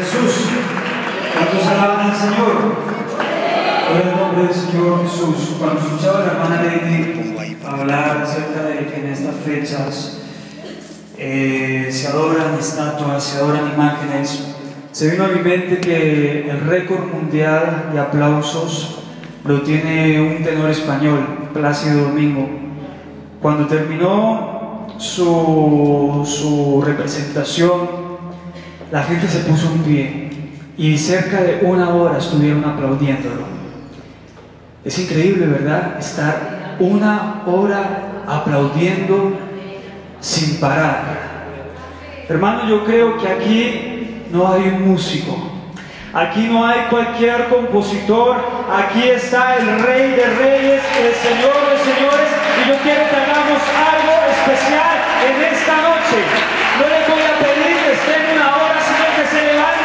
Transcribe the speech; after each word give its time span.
Jesús. 0.00 0.46
¿Cuántos 1.34 1.66
alaban 1.66 2.10
al 2.10 2.16
Señor? 2.16 2.90
Gloria 3.90 4.12
al 4.12 4.20
nombre 4.20 4.44
del 4.44 4.54
Señor 4.54 5.02
Jesús. 5.02 5.56
Cuando 5.58 5.80
escuchaba 5.80 6.18
a 6.18 6.26
la 6.26 6.32
hermana 6.32 6.62
Lady 6.62 7.36
hablar 7.66 8.22
acerca 8.22 8.62
de 8.62 8.86
que 8.86 9.00
en 9.00 9.06
estas 9.12 9.34
fechas 9.44 10.22
eh, 11.18 11.88
se 11.90 12.08
adoran 12.08 12.58
estatuas, 12.58 13.22
se 13.22 13.38
adoran 13.38 13.72
imágenes, 13.74 14.54
se 14.90 15.10
vino 15.10 15.24
a 15.24 15.28
mi 15.28 15.40
mente 15.40 15.78
que 15.80 16.50
el 16.50 16.60
récord 16.60 17.12
mundial 17.12 17.90
de 17.92 18.00
aplausos 18.00 19.00
lo 19.44 19.60
tiene 19.60 20.20
un 20.20 20.42
tenor 20.42 20.70
español, 20.70 21.50
Plácido 21.52 22.04
Domingo. 22.04 22.48
Cuando 23.42 23.66
terminó 23.66 24.86
su, 24.98 26.22
su 26.26 26.82
representación, 26.84 28.09
la 28.90 29.02
gente 29.02 29.28
se 29.28 29.40
puso 29.40 29.72
en 29.72 29.82
pie 29.82 30.30
y 30.76 30.96
cerca 30.98 31.42
de 31.42 31.60
una 31.62 31.90
hora 31.90 32.18
estuvieron 32.18 32.64
aplaudiéndolo. 32.64 33.44
Es 34.84 34.98
increíble, 34.98 35.46
¿verdad? 35.46 35.98
Estar 35.98 36.76
una 36.80 37.42
hora 37.46 38.22
aplaudiendo 38.26 39.36
sin 40.20 40.58
parar. 40.58 41.02
Hermano, 42.28 42.68
yo 42.68 42.84
creo 42.84 43.18
que 43.18 43.28
aquí 43.28 44.24
no 44.30 44.52
hay 44.52 44.68
un 44.68 44.88
músico. 44.88 45.50
Aquí 46.12 46.48
no 46.50 46.66
hay 46.66 46.86
cualquier 46.90 47.48
compositor. 47.48 48.36
Aquí 48.70 49.08
está 49.08 49.56
el 49.56 49.80
Rey 49.80 50.10
de 50.10 50.24
Reyes, 50.24 50.82
el 50.98 51.14
Señor 51.14 51.54
de 51.70 51.78
Señores. 51.78 52.30
Y 52.58 52.68
yo 52.68 52.74
quiero 52.82 53.02
que 53.08 53.16
hagamos 53.16 53.62
algo 53.78 54.14
especial 54.30 54.96
en 55.22 55.54
esta 55.54 55.76
noche. 55.76 56.18
No 56.78 56.88
les 56.88 57.06
voy 57.06 57.22
a 57.22 57.34
pedir 57.38 57.76
que 57.84 57.92
estén 57.92 58.36
una 58.36 58.56
hora, 58.56 58.79
que 59.20 59.26
se 59.26 59.42
levanten 59.44 59.79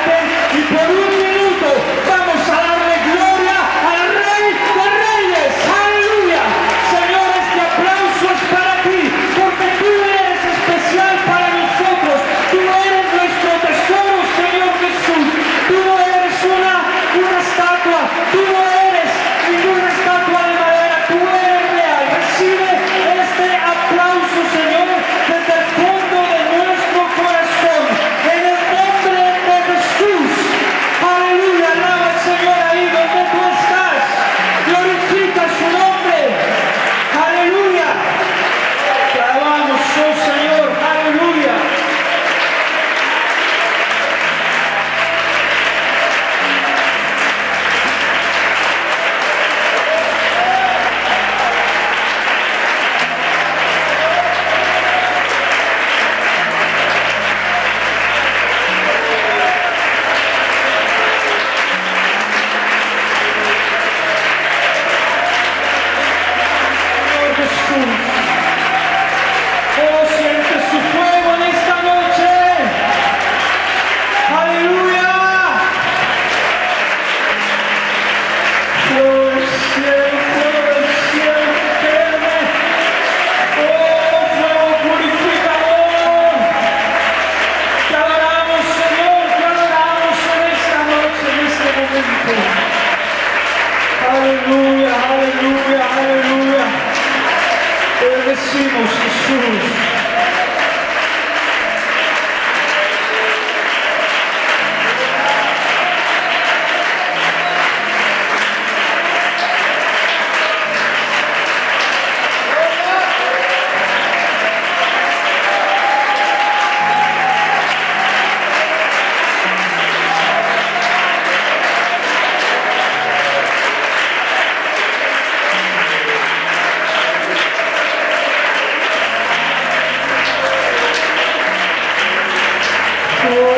Queremos, 133.27 133.54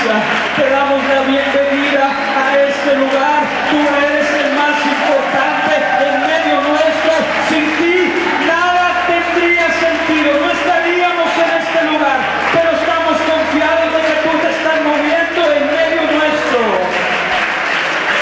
Te 0.00 0.70
damos 0.70 1.04
la 1.12 1.20
bienvenida 1.28 2.08
a 2.08 2.56
este 2.56 2.96
lugar. 2.96 3.44
Tú 3.68 3.76
eres 4.00 4.32
el 4.32 4.48
más 4.56 4.80
importante 4.80 5.76
en 5.76 6.16
medio 6.24 6.56
nuestro. 6.64 7.12
Sin 7.50 7.68
ti 7.76 8.08
nada 8.48 9.04
tendría 9.04 9.68
sentido. 9.68 10.40
No 10.40 10.48
estaríamos 10.56 11.28
en 11.36 11.50
este 11.52 11.80
lugar, 11.92 12.16
pero 12.48 12.70
estamos 12.80 13.16
confiados 13.28 13.92
de 13.92 14.00
que 14.00 14.16
tú 14.24 14.30
te 14.40 14.48
estás 14.48 14.78
moviendo 14.88 15.40
en 15.52 15.64
medio 15.68 16.00
nuestro 16.16 16.60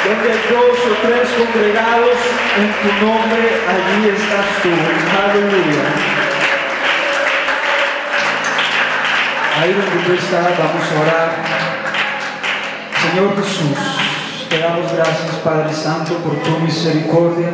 donde 0.02 0.30
dos 0.50 0.78
o 0.82 0.94
tres 1.06 1.28
congregados 1.38 2.18
en 2.58 2.68
tu 2.82 2.90
nombre, 3.06 3.54
allí 3.70 4.08
estás 4.18 4.50
tú. 4.66 4.74
Aleluya. 5.14 6.18
Ahí 9.60 9.72
donde 9.72 10.04
tú 10.06 10.12
estás, 10.12 10.58
vamos 10.58 10.92
a 10.92 11.00
orar. 11.00 11.67
Señor 13.10 13.36
Jesús, 13.36 13.78
te 14.50 14.58
damos 14.58 14.92
gracias, 14.92 15.36
Padre 15.42 15.72
Santo, 15.72 16.14
por 16.18 16.34
tu 16.42 16.58
misericordia. 16.62 17.52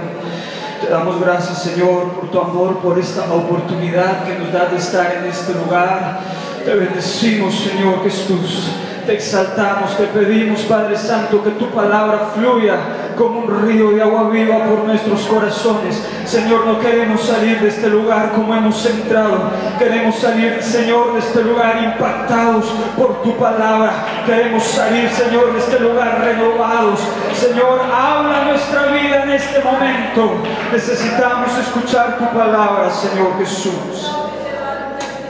Te 0.80 0.88
damos 0.88 1.20
gracias, 1.20 1.62
Señor, 1.62 2.08
por 2.14 2.30
tu 2.30 2.40
amor, 2.40 2.78
por 2.78 2.98
esta 2.98 3.32
oportunidad 3.32 4.24
que 4.24 4.36
nos 4.36 4.52
da 4.52 4.66
de 4.66 4.78
estar 4.78 5.14
en 5.14 5.26
este 5.26 5.54
lugar. 5.54 6.18
Te 6.64 6.74
bendecimos, 6.74 7.54
Señor 7.54 8.02
Jesús. 8.02 8.70
Te 9.06 9.14
exaltamos, 9.14 9.96
te 9.96 10.06
pedimos, 10.06 10.62
Padre 10.62 10.96
Santo, 10.98 11.44
que 11.44 11.50
tu 11.50 11.70
palabra 11.70 12.30
fluya 12.34 12.76
como 13.16 13.40
un 13.40 13.66
río 13.66 13.90
de 13.90 14.02
agua 14.02 14.28
viva 14.30 14.64
por 14.64 14.84
nuestros 14.84 15.22
corazones. 15.22 16.02
Señor, 16.24 16.66
no 16.66 16.80
queremos 16.80 17.22
salir 17.22 17.60
de 17.60 17.68
este 17.68 17.88
lugar 17.88 18.32
como 18.32 18.54
hemos 18.54 18.84
entrado. 18.86 19.50
Queremos 19.78 20.16
salir, 20.16 20.62
Señor, 20.62 21.14
de 21.14 21.20
este 21.20 21.42
lugar 21.42 21.82
impactados 21.82 22.66
por 22.96 23.22
tu 23.22 23.36
palabra. 23.36 23.92
Queremos 24.26 24.62
salir, 24.64 25.08
Señor, 25.10 25.52
de 25.52 25.58
este 25.58 25.80
lugar 25.80 26.20
renovados. 26.24 27.00
Señor, 27.34 27.80
habla 27.92 28.44
nuestra 28.44 28.86
vida 28.86 29.24
en 29.24 29.30
este 29.30 29.60
momento. 29.62 30.36
Necesitamos 30.72 31.56
escuchar 31.58 32.18
tu 32.18 32.36
palabra, 32.36 32.90
Señor 32.90 33.38
Jesús. 33.38 34.14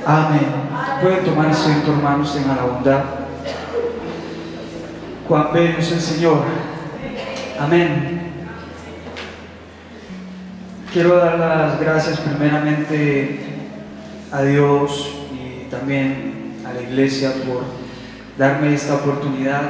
Amén. 0.07 0.47
Pueden 1.01 1.25
tomar 1.25 1.47
asiento, 1.49 1.93
hermanos, 1.93 2.37
en 2.37 2.49
la 2.49 2.63
bondad. 2.63 3.05
Cuán 5.29 5.53
bello 5.53 5.79
es 5.79 5.93
el 5.93 6.01
Señor. 6.01 6.74
Amén. 7.59 8.21
Quiero 10.93 11.17
dar 11.17 11.39
las 11.39 11.81
gracias 11.81 12.19
primeramente 12.19 13.39
a 14.33 14.43
Dios 14.43 15.11
y 15.33 15.71
también 15.71 16.55
a 16.67 16.73
la 16.73 16.83
iglesia 16.83 17.33
por 17.47 17.63
darme 18.37 18.75
esta 18.75 18.97
oportunidad. 18.97 19.63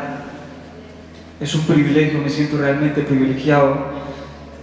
Es 1.41 1.55
un 1.55 1.63
privilegio, 1.63 2.21
me 2.21 2.31
siento 2.31 2.57
realmente 2.57 3.03
privilegiado 3.03 3.93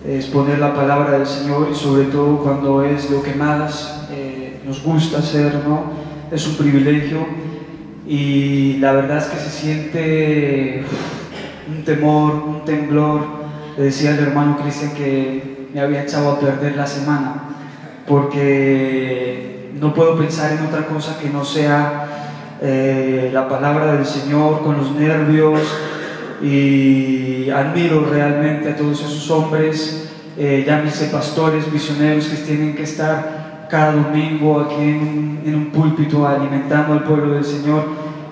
exponer 0.07 0.57
la 0.57 0.73
palabra 0.73 1.19
del 1.19 1.27
Señor 1.27 1.69
y 1.71 1.75
sobre 1.75 2.05
todo 2.05 2.39
cuando 2.39 2.83
es 2.83 3.11
lo 3.11 3.21
que 3.21 3.35
más 3.35 4.07
eh, 4.11 4.59
nos 4.65 4.81
gusta 4.81 5.19
hacer, 5.19 5.53
¿no? 5.67 5.91
Es 6.31 6.47
un 6.47 6.55
privilegio 6.55 7.27
y 8.07 8.77
la 8.77 8.93
verdad 8.93 9.19
es 9.19 9.25
que 9.25 9.37
se 9.37 9.49
siente 9.49 10.83
un 11.67 11.83
temor, 11.83 12.33
un 12.33 12.65
temblor. 12.65 13.21
Le 13.77 13.85
decía 13.85 14.11
al 14.11 14.19
hermano 14.19 14.57
Cristian 14.57 14.91
que 14.91 15.67
me 15.73 15.81
había 15.81 16.03
echado 16.03 16.31
a 16.31 16.39
perder 16.39 16.75
la 16.75 16.85
semana 16.85 17.43
porque 18.07 19.71
no 19.79 19.93
puedo 19.93 20.17
pensar 20.17 20.51
en 20.51 20.65
otra 20.65 20.85
cosa 20.85 21.17
que 21.19 21.29
no 21.29 21.45
sea 21.45 22.07
eh, 22.61 23.29
la 23.33 23.47
palabra 23.47 23.93
del 23.93 24.05
Señor 24.05 24.61
con 24.63 24.77
los 24.77 24.91
nervios 24.91 25.59
y 26.41 27.49
admiro 27.49 28.05
realmente 28.09 28.69
a 28.69 28.75
todos 28.75 29.01
esos 29.01 29.29
hombres, 29.31 30.11
eh, 30.37 30.63
llámese 30.65 31.05
pastores, 31.05 31.71
misioneros 31.71 32.25
que 32.25 32.37
tienen 32.37 32.75
que 32.75 32.83
estar 32.83 33.67
cada 33.69 33.93
domingo 33.93 34.59
aquí 34.59 34.81
en 34.81 35.31
en 35.45 35.55
un 35.55 35.65
púlpito 35.67 36.27
alimentando 36.27 36.93
al 36.93 37.03
pueblo 37.03 37.33
del 37.33 37.43
Señor 37.43 37.85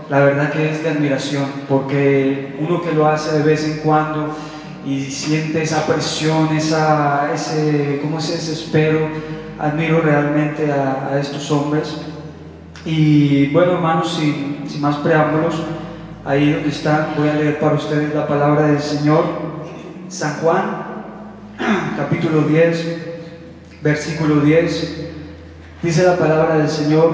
la 0.10 0.20
verdad 0.22 0.52
que 0.52 0.72
es 0.72 0.84
de 0.84 0.90
admiración, 0.90 1.46
porque 1.70 2.58
uno 2.60 2.82
que 2.82 2.94
lo 2.94 3.08
hace 3.08 3.38
de 3.38 3.44
vez 3.44 3.64
en 3.66 3.78
cuando 3.78 4.36
y 4.86 5.04
siente 5.04 5.62
esa 5.62 5.86
presión, 5.86 6.56
esa, 6.56 7.32
ese, 7.34 8.00
¿cómo 8.02 8.18
ese 8.18 8.34
desespero, 8.34 9.08
admiro 9.60 10.02
realmente 10.02 10.72
a, 10.72 11.20
estos 11.20 11.52
hombres. 11.52 11.98
Y 12.86 13.48
bueno, 13.48 13.74
hermanos, 13.74 14.16
sin, 14.18 14.68
sin 14.68 14.82
más 14.82 14.96
preámbulos, 14.98 15.62
ahí 16.26 16.54
donde 16.54 16.70
están, 16.70 17.10
voy 17.16 17.28
a 17.28 17.34
leer 17.34 17.60
para 17.60 17.76
ustedes 17.76 18.16
la 18.16 18.26
palabra 18.26 18.68
del 18.68 18.80
Señor, 18.80 19.26
San 20.08 20.36
Juan, 20.38 20.86
capítulo 21.98 22.44
10, 22.44 22.98
versículo 23.84 24.42
10, 24.42 25.12
dice 25.84 26.04
la 26.04 26.18
palabra 26.18 26.58
del 26.58 26.70
Señor 26.70 27.14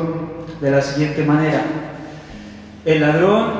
de 0.62 0.72
la 0.72 0.82
siguiente 0.82 1.24
manera. 1.26 1.85
El 2.86 3.02
ladrón 3.02 3.52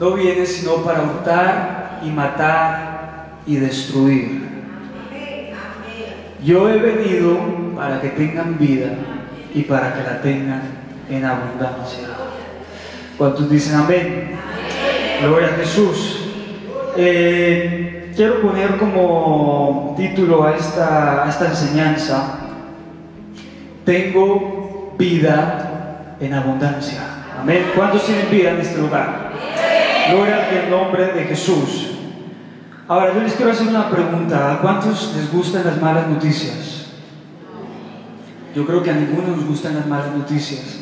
no 0.00 0.12
viene 0.12 0.46
sino 0.46 0.76
para 0.76 1.02
hurtar 1.02 2.00
y 2.02 2.08
matar 2.08 3.26
y 3.46 3.56
destruir. 3.56 4.42
Yo 6.42 6.70
he 6.70 6.78
venido 6.78 7.38
para 7.76 8.00
que 8.00 8.08
tengan 8.08 8.58
vida 8.58 8.92
y 9.54 9.62
para 9.62 9.94
que 9.94 10.02
la 10.02 10.20
tengan 10.22 10.62
en 11.10 11.24
abundancia. 11.24 12.08
¿Cuántos 13.18 13.50
dicen 13.50 13.76
amén? 13.76 14.30
Gloria 15.22 15.48
a 15.48 15.56
Jesús. 15.58 16.20
Eh, 16.96 18.12
quiero 18.16 18.40
poner 18.40 18.76
como 18.76 19.94
título 19.96 20.44
a 20.44 20.56
esta, 20.56 21.24
a 21.24 21.28
esta 21.28 21.48
enseñanza, 21.48 22.38
tengo 23.84 24.94
vida 24.98 26.16
en 26.20 26.32
abundancia. 26.32 27.13
Amén. 27.44 27.72
¿Cuántos 27.76 28.06
tienen 28.06 28.30
vida 28.30 28.52
en 28.52 28.60
este 28.60 28.78
lugar? 28.78 29.30
Gloria 30.08 30.48
al 30.64 30.70
nombre 30.70 31.12
de 31.12 31.24
Jesús. 31.24 31.90
Ahora, 32.88 33.12
yo 33.12 33.20
les 33.20 33.34
quiero 33.34 33.52
hacer 33.52 33.68
una 33.68 33.90
pregunta. 33.90 34.54
¿A 34.54 34.60
cuántos 34.62 35.14
les 35.14 35.30
gustan 35.30 35.62
las 35.66 35.78
malas 35.78 36.08
noticias? 36.08 36.86
Yo 38.56 38.66
creo 38.66 38.82
que 38.82 38.90
a 38.90 38.94
ninguno 38.94 39.36
nos 39.36 39.44
gustan 39.44 39.74
las 39.74 39.86
malas 39.86 40.16
noticias. 40.16 40.78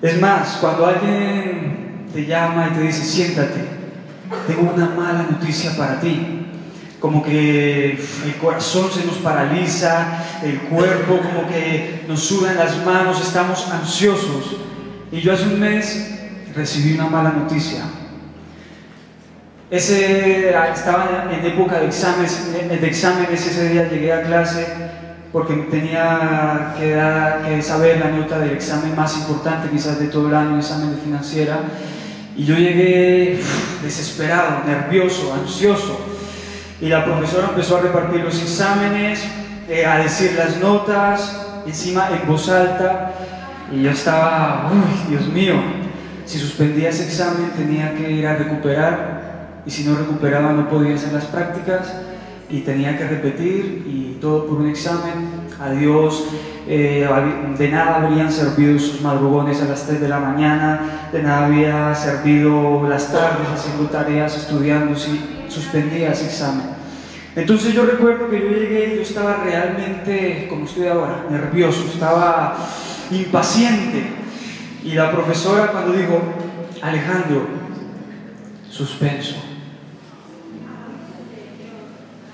Es 0.00 0.18
más, 0.18 0.56
cuando 0.58 0.86
alguien 0.86 2.06
te 2.14 2.24
llama 2.24 2.70
y 2.70 2.74
te 2.74 2.80
dice, 2.84 3.04
siéntate, 3.04 3.62
tengo 4.46 4.72
una 4.74 4.86
mala 4.86 5.26
noticia 5.30 5.76
para 5.76 6.00
ti. 6.00 6.46
Como 6.98 7.22
que 7.22 7.90
el 7.90 8.36
corazón 8.40 8.90
se 8.90 9.04
nos 9.04 9.16
paraliza, 9.16 10.24
el 10.42 10.60
cuerpo 10.60 11.18
como 11.18 11.46
que 11.46 12.06
nos 12.08 12.20
sudan 12.20 12.56
las 12.56 12.82
manos, 12.86 13.20
estamos 13.20 13.70
ansiosos. 13.70 14.75
Y 15.12 15.20
yo 15.20 15.32
hace 15.32 15.44
un 15.44 15.60
mes 15.60 16.18
recibí 16.54 16.94
una 16.94 17.08
mala 17.08 17.30
noticia. 17.30 17.82
Ese, 19.70 20.50
estaba 20.50 21.28
en 21.30 21.44
época 21.44 21.80
de 21.80 21.86
exámenes, 21.86 22.52
de 22.52 22.86
exámenes, 22.86 23.46
ese 23.46 23.68
día 23.68 23.88
llegué 23.88 24.12
a 24.12 24.22
clase 24.22 24.66
porque 25.32 25.54
tenía 25.70 26.74
que, 26.78 26.98
que 27.46 27.62
saber 27.62 28.00
la 28.00 28.10
nota 28.10 28.38
del 28.38 28.52
examen 28.52 28.96
más 28.96 29.16
importante 29.18 29.68
quizás 29.70 29.98
de 29.98 30.06
todo 30.06 30.28
el 30.28 30.34
año, 30.34 30.54
el 30.54 30.60
examen 30.60 30.94
de 30.94 31.02
financiera. 31.02 31.58
Y 32.36 32.44
yo 32.44 32.56
llegué 32.56 33.40
desesperado, 33.82 34.62
nervioso, 34.66 35.34
ansioso. 35.34 36.00
Y 36.80 36.88
la 36.88 37.04
profesora 37.04 37.48
empezó 37.48 37.78
a 37.78 37.80
repartir 37.80 38.20
los 38.20 38.40
exámenes, 38.40 39.24
eh, 39.68 39.86
a 39.86 39.98
decir 39.98 40.34
las 40.36 40.58
notas, 40.58 41.46
encima 41.66 42.08
en 42.10 42.26
voz 42.28 42.48
alta. 42.48 43.12
Y 43.72 43.82
yo 43.82 43.90
estaba, 43.90 44.70
uy, 44.72 45.10
Dios 45.10 45.26
mío, 45.28 45.54
si 46.24 46.38
suspendía 46.38 46.90
ese 46.90 47.04
examen 47.04 47.50
tenía 47.56 47.94
que 47.94 48.10
ir 48.10 48.26
a 48.26 48.36
recuperar 48.36 49.62
y 49.66 49.70
si 49.70 49.84
no 49.84 49.96
recuperaba 49.96 50.52
no 50.52 50.68
podía 50.68 50.94
hacer 50.94 51.12
las 51.12 51.24
prácticas 51.24 51.92
y 52.48 52.60
tenía 52.60 52.96
que 52.96 53.06
repetir 53.06 53.84
y 53.86 54.18
todo 54.20 54.46
por 54.46 54.58
un 54.58 54.68
examen. 54.68 55.46
Adiós, 55.60 56.24
eh, 56.68 57.08
de 57.58 57.68
nada 57.68 57.96
habrían 57.96 58.30
servido 58.30 58.78
sus 58.78 59.00
madrugones 59.00 59.62
a 59.62 59.66
las 59.66 59.86
3 59.86 60.00
de 60.00 60.08
la 60.08 60.20
mañana, 60.20 61.08
de 61.12 61.22
nada 61.22 61.46
había 61.46 61.94
servido 61.94 62.86
las 62.88 63.10
tardes 63.10 63.48
haciendo 63.52 63.88
tareas, 63.88 64.36
estudiando 64.36 64.96
si 64.96 65.44
suspendía 65.48 66.12
ese 66.12 66.26
examen. 66.26 66.66
Entonces 67.34 67.74
yo 67.74 67.84
recuerdo 67.84 68.30
que 68.30 68.40
yo 68.40 68.48
llegué 68.48 68.92
y 68.92 68.96
yo 68.96 69.02
estaba 69.02 69.42
realmente, 69.44 70.46
como 70.48 70.64
estoy 70.66 70.86
ahora, 70.88 71.26
nervioso, 71.30 71.84
estaba 71.92 72.56
impaciente. 73.10 74.04
Y 74.84 74.92
la 74.92 75.10
profesora 75.10 75.72
cuando 75.72 75.92
dijo, 75.92 76.20
Alejandro, 76.82 77.46
suspenso. 78.70 79.36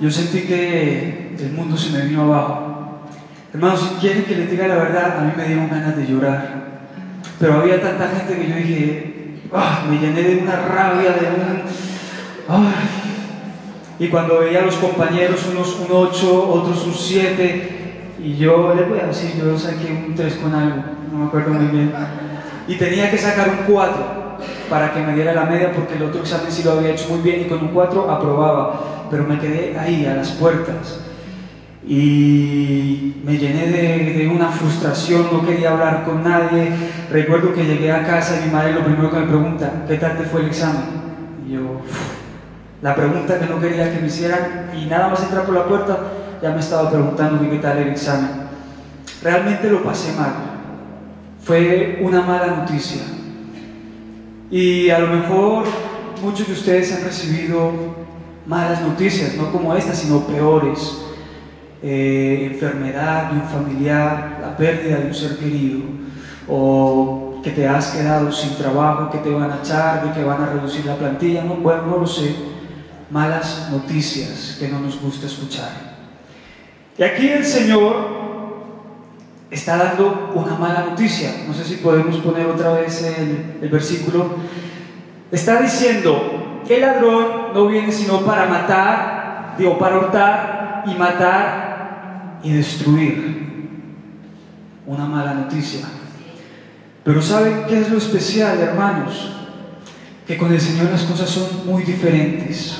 Yo 0.00 0.10
sentí 0.10 0.42
que 0.42 1.36
el 1.38 1.52
mundo 1.52 1.76
se 1.76 1.90
me 1.90 2.06
vino 2.06 2.22
abajo. 2.22 3.02
Hermanos, 3.54 3.80
si 3.80 4.00
quieren 4.00 4.24
que 4.24 4.34
les 4.34 4.50
diga 4.50 4.66
la 4.66 4.76
verdad, 4.76 5.18
a 5.18 5.22
mí 5.22 5.32
me 5.36 5.46
dieron 5.46 5.68
ganas 5.68 5.96
de 5.96 6.06
llorar. 6.06 6.62
Pero 7.38 7.60
había 7.60 7.80
tanta 7.80 8.08
gente 8.08 8.36
que 8.36 8.48
yo 8.48 8.56
dije, 8.56 9.38
ah, 9.52 9.84
me 9.88 9.98
llené 9.98 10.22
de 10.22 10.38
una 10.38 10.56
rabia, 10.56 11.12
de 11.12 11.26
un... 11.28 11.72
Y 13.98 14.08
cuando 14.08 14.40
veía 14.40 14.60
a 14.60 14.66
los 14.66 14.74
compañeros, 14.76 15.46
unos 15.52 15.78
un 15.78 15.86
8, 15.90 16.50
otros 16.50 16.84
un 16.84 16.94
7, 16.94 17.81
y 18.22 18.36
yo 18.36 18.74
le 18.74 18.84
voy 18.84 19.00
a 19.00 19.06
decir, 19.06 19.34
yo 19.36 19.58
saqué 19.58 20.04
un 20.06 20.14
3 20.14 20.34
con 20.36 20.54
algo, 20.54 20.82
no 21.10 21.18
me 21.18 21.26
acuerdo 21.26 21.50
muy 21.54 21.66
bien. 21.66 21.92
Y 22.68 22.76
tenía 22.76 23.10
que 23.10 23.18
sacar 23.18 23.48
un 23.48 23.72
4 23.72 24.22
para 24.70 24.92
que 24.92 25.00
me 25.00 25.14
diera 25.14 25.34
la 25.34 25.44
media 25.44 25.72
porque 25.72 25.94
el 25.94 26.04
otro 26.04 26.20
examen 26.20 26.50
sí 26.50 26.62
lo 26.62 26.72
había 26.72 26.90
hecho 26.90 27.08
muy 27.08 27.20
bien 27.20 27.42
y 27.42 27.44
con 27.44 27.60
un 27.60 27.68
4 27.68 28.10
aprobaba, 28.10 29.08
pero 29.10 29.24
me 29.24 29.38
quedé 29.38 29.76
ahí 29.78 30.06
a 30.06 30.14
las 30.14 30.30
puertas 30.30 31.00
y 31.86 33.16
me 33.24 33.36
llené 33.36 33.66
de, 33.66 34.12
de, 34.18 34.28
una 34.28 34.48
frustración, 34.48 35.26
no 35.32 35.44
quería 35.44 35.72
hablar 35.72 36.04
con 36.04 36.22
nadie. 36.22 36.68
Recuerdo 37.10 37.52
que 37.52 37.64
llegué 37.64 37.90
a 37.90 38.06
casa 38.06 38.38
y 38.40 38.46
mi 38.46 38.52
madre 38.52 38.72
lo 38.72 38.84
primero 38.84 39.10
que 39.10 39.18
me 39.18 39.26
pregunta, 39.26 39.84
¿qué 39.88 39.96
tal 39.96 40.16
te 40.16 40.24
fue 40.24 40.42
el 40.42 40.46
examen? 40.46 40.84
Y 41.46 41.54
yo, 41.54 41.80
la 42.82 42.94
pregunta 42.94 43.38
que 43.38 43.46
no 43.46 43.60
quería 43.60 43.92
que 43.92 44.00
me 44.00 44.06
hicieran 44.06 44.70
y 44.80 44.86
nada 44.86 45.08
más 45.08 45.22
entrar 45.24 45.44
por 45.44 45.56
la 45.56 45.64
puerta, 45.64 45.98
ya 46.42 46.50
me 46.50 46.58
estaba 46.58 46.90
preguntando 46.90 47.48
qué 47.48 47.58
tal 47.58 47.78
el 47.78 47.88
examen. 47.88 48.30
Realmente 49.22 49.70
lo 49.70 49.84
pasé 49.84 50.12
mal. 50.12 50.32
Fue 51.40 52.00
una 52.02 52.20
mala 52.22 52.48
noticia. 52.48 53.02
Y 54.50 54.90
a 54.90 54.98
lo 54.98 55.06
mejor 55.06 55.64
muchos 56.20 56.48
de 56.48 56.52
ustedes 56.52 56.92
han 56.92 57.04
recibido 57.04 57.72
malas 58.46 58.82
noticias, 58.82 59.34
no 59.36 59.52
como 59.52 59.74
esta, 59.74 59.94
sino 59.94 60.26
peores. 60.26 60.98
Eh, 61.80 62.50
enfermedad 62.52 63.30
de 63.30 63.40
un 63.40 63.48
familiar, 63.48 64.38
la 64.40 64.56
pérdida 64.56 64.98
de 64.98 65.06
un 65.06 65.14
ser 65.14 65.36
querido, 65.36 65.80
o 66.48 67.40
que 67.42 67.50
te 67.50 67.66
has 67.66 67.88
quedado 67.88 68.30
sin 68.30 68.54
trabajo, 68.54 69.10
que 69.10 69.18
te 69.18 69.30
van 69.30 69.50
a 69.50 69.58
echar, 69.58 70.06
de 70.06 70.12
que 70.12 70.24
van 70.24 70.42
a 70.42 70.46
reducir 70.46 70.86
la 70.86 70.96
plantilla, 70.96 71.42
no, 71.42 71.54
bueno, 71.56 71.86
no 71.86 71.98
lo 71.98 72.06
sé. 72.06 72.34
Malas 73.10 73.68
noticias 73.70 74.56
que 74.58 74.68
no 74.68 74.80
nos 74.80 75.00
gusta 75.00 75.26
escuchar. 75.26 75.91
Y 76.98 77.02
aquí 77.02 77.28
el 77.28 77.44
Señor 77.44 78.22
está 79.50 79.76
dando 79.76 80.32
una 80.34 80.54
mala 80.54 80.86
noticia. 80.90 81.44
No 81.46 81.54
sé 81.54 81.64
si 81.64 81.76
podemos 81.76 82.16
poner 82.18 82.46
otra 82.46 82.72
vez 82.72 83.02
el, 83.02 83.68
versículo. 83.68 84.36
Está 85.30 85.60
diciendo 85.60 86.62
que 86.66 86.76
el 86.76 86.80
ladrón 86.82 87.52
no 87.54 87.66
viene 87.66 87.92
sino 87.92 88.20
para 88.20 88.46
matar, 88.46 89.54
digo, 89.58 89.78
para 89.78 89.98
hurtar 89.98 90.84
y 90.86 90.94
matar 90.94 92.40
y 92.42 92.52
destruir. 92.52 93.42
Una 94.86 95.06
mala 95.06 95.34
noticia. 95.34 95.86
Pero 97.04 97.22
¿saben 97.22 97.64
qué 97.68 97.80
es 97.80 97.90
lo 97.90 97.98
especial, 97.98 98.58
hermanos? 98.58 99.32
Que 100.26 100.36
con 100.36 100.52
el 100.52 100.60
Señor 100.60 100.90
las 100.90 101.02
cosas 101.02 101.28
son 101.28 101.66
muy 101.66 101.84
diferentes. 101.84 102.78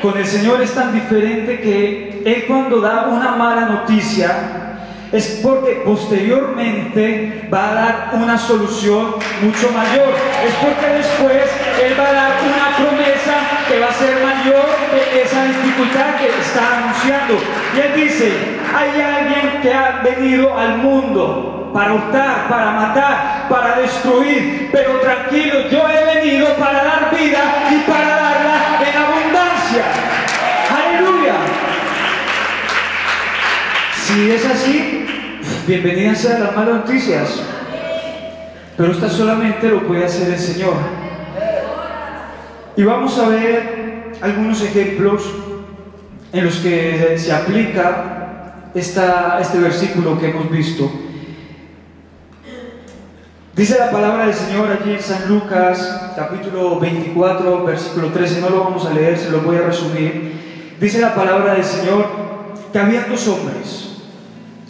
Con 0.00 0.16
el 0.16 0.26
Señor 0.26 0.62
es 0.62 0.72
tan 0.72 0.92
diferente 0.94 1.60
que 1.60 2.07
Él 2.24 2.44
cuando 2.46 2.80
da 2.80 3.08
una 3.08 3.36
mala 3.36 3.66
noticia, 3.66 4.68
es 5.12 5.40
porque 5.42 5.82
posteriormente 5.86 7.48
va 7.52 7.70
a 7.70 7.74
dar 7.74 8.10
una 8.12 8.36
solución 8.36 9.14
mucho 9.42 9.70
mayor. 9.72 10.12
Es 10.46 10.54
porque 10.54 10.86
después 10.98 11.44
Él 11.82 11.98
va 11.98 12.08
a 12.08 12.12
dar 12.12 12.32
una 12.44 12.76
promesa 12.76 13.34
que 13.66 13.80
va 13.80 13.88
a 13.88 13.92
ser 13.92 14.22
mayor 14.22 14.66
que 14.90 15.22
esa 15.22 15.44
dificultad 15.44 16.16
que 16.16 16.28
está 16.40 16.78
anunciando. 16.78 17.34
Y 17.74 17.80
Él 17.80 17.92
dice, 17.94 18.32
hay 18.74 19.00
alguien 19.00 19.60
que 19.62 19.72
ha 19.72 20.02
venido 20.02 20.56
al 20.58 20.78
mundo 20.78 21.70
para 21.72 21.94
hurtar, 21.94 22.48
para 22.48 22.70
matar, 22.72 23.46
para 23.48 23.76
destruir. 23.80 24.68
Pero 24.72 25.00
tranquilo, 25.00 25.68
yo 25.70 25.88
he 25.88 26.16
venido 26.16 26.54
para 26.56 26.84
dar 26.84 27.10
vida 27.10 27.66
y 27.70 27.90
para 27.90 28.08
darla 28.08 28.80
en 28.86 28.96
abundancia. 28.96 29.84
Aleluya. 30.70 31.34
Si 34.08 34.30
es 34.30 34.46
así, 34.46 35.06
bienvenidas 35.66 36.24
a 36.24 36.38
las 36.38 36.56
malas 36.56 36.76
noticias. 36.76 37.42
Pero 38.74 38.92
esta 38.92 39.10
solamente 39.10 39.68
lo 39.68 39.86
puede 39.86 40.06
hacer 40.06 40.32
el 40.32 40.38
Señor. 40.38 40.72
Y 42.74 42.84
vamos 42.84 43.18
a 43.18 43.28
ver 43.28 44.12
algunos 44.22 44.62
ejemplos 44.62 45.30
en 46.32 46.42
los 46.42 46.56
que 46.56 47.18
se 47.18 47.30
aplica 47.30 48.70
esta, 48.74 49.40
este 49.42 49.58
versículo 49.58 50.18
que 50.18 50.30
hemos 50.30 50.50
visto. 50.50 50.90
Dice 53.54 53.76
la 53.78 53.90
palabra 53.90 54.24
del 54.24 54.34
Señor 54.34 54.72
aquí 54.72 54.92
en 54.92 55.02
San 55.02 55.28
Lucas, 55.28 56.12
capítulo 56.16 56.80
24, 56.80 57.62
versículo 57.62 58.08
13, 58.08 58.40
no 58.40 58.48
lo 58.48 58.64
vamos 58.64 58.86
a 58.86 58.94
leer, 58.94 59.18
se 59.18 59.30
lo 59.30 59.42
voy 59.42 59.56
a 59.56 59.62
resumir. 59.66 60.76
Dice 60.80 60.98
la 60.98 61.14
palabra 61.14 61.52
del 61.52 61.64
Señor 61.64 62.06
que 62.72 62.78
había 62.78 63.02
hombres, 63.02 63.87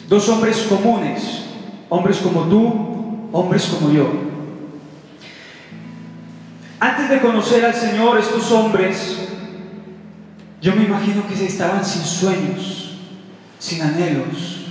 dos 0.09 0.29
hombres 0.29 0.67
comunes, 0.69 1.45
hombres 1.89 2.19
como 2.19 2.43
tú, 2.43 3.29
hombres 3.33 3.67
como 3.67 3.93
yo. 3.93 4.09
Antes 6.81 7.11
de 7.11 7.21
conocer 7.21 7.65
al 7.65 7.75
Señor, 7.75 8.19
estos 8.19 8.51
hombres, 8.53 9.29
yo 10.61 10.75
me 10.75 10.85
imagino 10.85 11.27
que 11.27 11.35
estaban 11.45 11.85
sin 11.85 12.03
sueños, 12.03 12.99
sin 13.59 13.83
anhelos, 13.83 14.67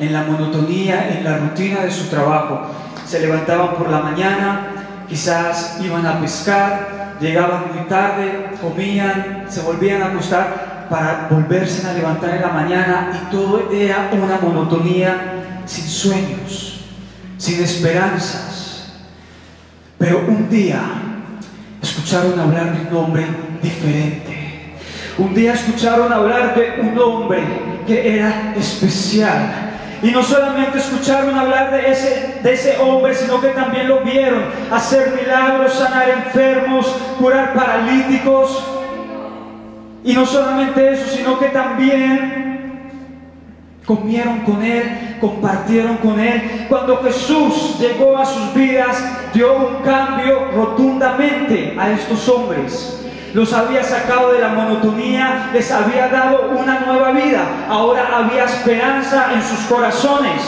en 0.00 0.12
la 0.12 0.24
monotonía, 0.24 1.16
en 1.16 1.24
la 1.24 1.38
rutina 1.38 1.80
de 1.80 1.90
su 1.90 2.08
trabajo 2.08 2.66
se 3.06 3.20
levantaban 3.20 3.76
por 3.76 3.88
la 3.88 4.00
mañana, 4.00 5.04
quizás 5.08 5.78
iban 5.80 6.04
a 6.04 6.20
pescar, 6.20 7.16
llegaban 7.20 7.72
muy 7.72 7.86
tarde, 7.86 8.50
comían, 8.60 9.46
se 9.48 9.62
volvían 9.62 10.02
a 10.02 10.06
acostar 10.06 10.75
para 10.88 11.28
volverse 11.30 11.86
a 11.86 11.92
levantar 11.92 12.30
en 12.30 12.42
la 12.42 12.48
mañana 12.48 13.10
y 13.14 13.30
todo 13.30 13.70
era 13.72 14.10
una 14.12 14.38
monotonía 14.38 15.62
sin 15.64 15.86
sueños, 15.86 16.84
sin 17.38 17.62
esperanzas. 17.62 18.94
Pero 19.98 20.24
un 20.28 20.48
día 20.48 20.80
escucharon 21.82 22.38
hablar 22.38 22.76
de 22.76 22.88
un 22.88 23.04
hombre 23.04 23.26
diferente. 23.62 24.76
Un 25.18 25.34
día 25.34 25.54
escucharon 25.54 26.12
hablar 26.12 26.54
de 26.54 26.80
un 26.82 26.98
hombre 26.98 27.42
que 27.86 28.16
era 28.16 28.52
especial, 28.56 29.66
y 30.02 30.10
no 30.10 30.22
solamente 30.22 30.78
escucharon 30.78 31.36
hablar 31.36 31.72
de 31.72 31.90
ese, 31.90 32.40
de 32.42 32.52
ese 32.52 32.78
hombre, 32.78 33.14
sino 33.14 33.40
que 33.40 33.48
también 33.48 33.88
lo 33.88 34.00
vieron 34.00 34.44
hacer 34.70 35.14
milagros, 35.20 35.74
sanar 35.74 36.10
enfermos, 36.10 36.86
curar 37.18 37.54
paralíticos. 37.54 38.75
Y 40.06 40.14
no 40.14 40.24
solamente 40.24 40.92
eso, 40.92 41.14
sino 41.14 41.38
que 41.38 41.48
también 41.48 42.90
comieron 43.84 44.40
con 44.40 44.62
él, 44.62 45.18
compartieron 45.20 45.98
con 45.98 46.18
él. 46.18 46.66
Cuando 46.70 47.02
Jesús 47.02 47.76
llegó 47.78 48.16
a 48.16 48.24
sus 48.24 48.54
vidas, 48.54 48.96
dio 49.34 49.54
un 49.54 49.82
cambio 49.82 50.52
rotundamente 50.52 51.76
a 51.78 51.90
estos 51.90 52.26
hombres 52.30 53.02
los 53.36 53.52
había 53.52 53.84
sacado 53.84 54.32
de 54.32 54.40
la 54.40 54.48
monotonía, 54.48 55.50
les 55.52 55.70
había 55.70 56.08
dado 56.08 56.52
una 56.58 56.80
nueva 56.80 57.10
vida. 57.12 57.66
Ahora 57.68 58.16
había 58.16 58.44
esperanza 58.44 59.34
en 59.34 59.42
sus 59.42 59.58
corazones. 59.66 60.40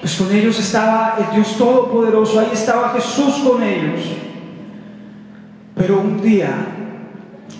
Pues 0.00 0.16
con 0.16 0.32
ellos 0.32 0.58
estaba 0.58 1.14
el 1.20 1.36
Dios 1.36 1.56
Todopoderoso, 1.56 2.40
ahí 2.40 2.48
estaba 2.52 2.88
Jesús 2.88 3.48
con 3.48 3.62
ellos. 3.62 4.00
Pero 5.76 6.00
un 6.00 6.20
día, 6.20 6.50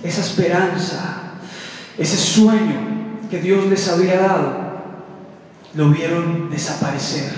esa 0.02 0.20
esperanza, 0.20 1.34
ese 1.98 2.16
sueño 2.16 2.92
que 3.30 3.40
Dios 3.40 3.66
les 3.66 3.88
había 3.88 4.20
dado, 4.20 4.62
lo 5.74 5.88
vieron 5.90 6.50
desaparecer. 6.50 7.32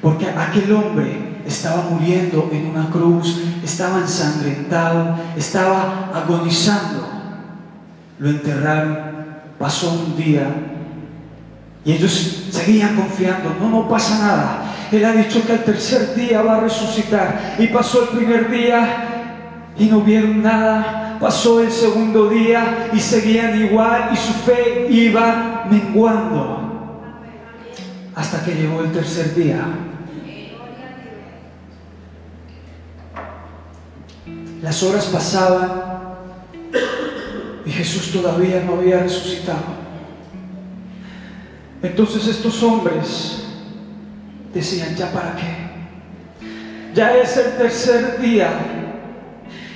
Porque 0.00 0.28
aquel 0.28 0.72
hombre 0.72 1.40
estaba 1.46 1.82
muriendo 1.90 2.48
en 2.52 2.66
una 2.66 2.88
cruz, 2.90 3.40
estaba 3.64 3.98
ensangrentado, 3.98 5.16
estaba 5.36 6.10
agonizando. 6.14 7.08
Lo 8.18 8.30
enterraron, 8.30 8.98
pasó 9.58 9.92
un 9.92 10.16
día 10.16 10.46
y 11.84 11.92
ellos 11.92 12.44
seguían 12.50 12.94
confiando, 12.94 13.56
no, 13.58 13.70
no 13.70 13.88
pasa 13.88 14.18
nada. 14.18 14.62
Él 14.92 15.04
ha 15.04 15.12
dicho 15.12 15.44
que 15.46 15.52
al 15.52 15.64
tercer 15.64 16.14
día 16.14 16.42
va 16.42 16.56
a 16.56 16.60
resucitar 16.60 17.56
y 17.58 17.68
pasó 17.68 18.02
el 18.02 18.18
primer 18.18 18.50
día 18.50 19.32
y 19.78 19.86
no 19.86 20.00
vieron 20.00 20.42
nada. 20.42 20.99
Pasó 21.20 21.60
el 21.60 21.70
segundo 21.70 22.30
día 22.30 22.88
y 22.94 22.98
seguían 22.98 23.60
igual 23.60 24.08
y 24.10 24.16
su 24.16 24.32
fe 24.32 24.86
iba 24.88 25.66
menguando 25.70 27.02
hasta 28.14 28.42
que 28.42 28.54
llegó 28.54 28.80
el 28.80 28.90
tercer 28.90 29.34
día. 29.34 29.66
Las 34.62 34.82
horas 34.82 35.06
pasaban 35.06 35.90
y 37.66 37.70
Jesús 37.70 38.12
todavía 38.12 38.62
no 38.64 38.76
había 38.76 39.00
resucitado. 39.00 39.78
Entonces 41.82 42.26
estos 42.28 42.62
hombres 42.62 43.44
decían, 44.54 44.96
¿ya 44.96 45.12
para 45.12 45.36
qué? 45.36 46.94
Ya 46.94 47.14
es 47.14 47.36
el 47.36 47.58
tercer 47.58 48.20
día 48.20 48.50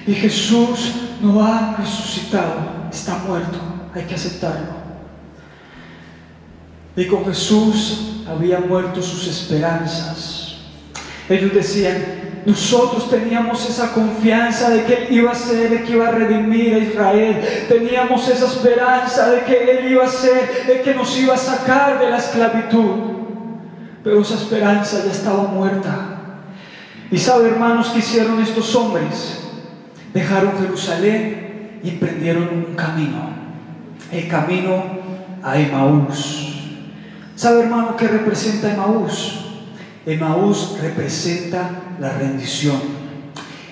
y 0.07 0.15
Jesús 0.15 1.04
no 1.21 1.45
ha 1.45 1.77
resucitado, 1.79 2.89
está 2.93 3.19
muerto, 3.19 3.59
hay 3.95 4.03
que 4.05 4.15
aceptarlo. 4.15 4.85
Y 6.97 7.07
con 7.07 7.25
Jesús 7.25 8.23
habían 8.29 8.69
muerto 8.69 9.03
sus 9.03 9.27
esperanzas. 9.27 10.57
Ellos 11.29 11.53
decían, 11.53 12.25
nosotros 12.47 13.09
teníamos 13.09 13.69
esa 13.69 13.93
confianza 13.93 14.71
de 14.71 14.85
que 14.85 14.95
Él 14.95 15.07
iba 15.11 15.33
a 15.33 15.35
ser 15.35 15.73
el 15.73 15.85
que 15.85 15.93
iba 15.93 16.09
a 16.09 16.13
redimir 16.13 16.75
a 16.75 16.79
Israel. 16.79 17.67
Teníamos 17.69 18.29
esa 18.29 18.47
esperanza 18.47 19.31
de 19.31 19.45
que 19.45 19.71
Él 19.71 19.93
iba 19.93 20.05
a 20.05 20.09
ser 20.09 20.67
el 20.69 20.83
que 20.83 20.95
nos 20.95 21.17
iba 21.19 21.35
a 21.35 21.39
sacar 21.39 21.99
de 21.99 22.11
la 22.11 22.19
esclavitud. 22.19 23.15
Pero 24.05 24.21
esa 24.21 24.35
esperanza 24.35 25.03
ya 25.05 25.11
estaba 25.11 25.45
muerta. 25.45 26.15
Y 27.11 27.19
sabe, 27.19 27.49
hermanos, 27.49 27.89
que 27.89 28.01
hicieron 28.01 28.43
estos 28.43 28.75
hombres? 28.75 29.44
Dejaron 30.15 30.53
Jerusalén 30.61 31.81
y 31.83 31.91
emprendieron 31.91 32.49
un 32.49 32.75
camino. 32.77 33.31
El 34.13 34.29
camino 34.29 34.83
a 35.43 35.59
Emaús. 35.59 36.55
¿Sabe, 37.35 37.65
hermano, 37.65 37.97
qué 37.97 38.07
representa 38.07 38.73
Emaús? 38.73 39.41
Emaús 40.07 40.79
representa 40.81 41.97
la 41.99 42.13
rendición. 42.13 42.77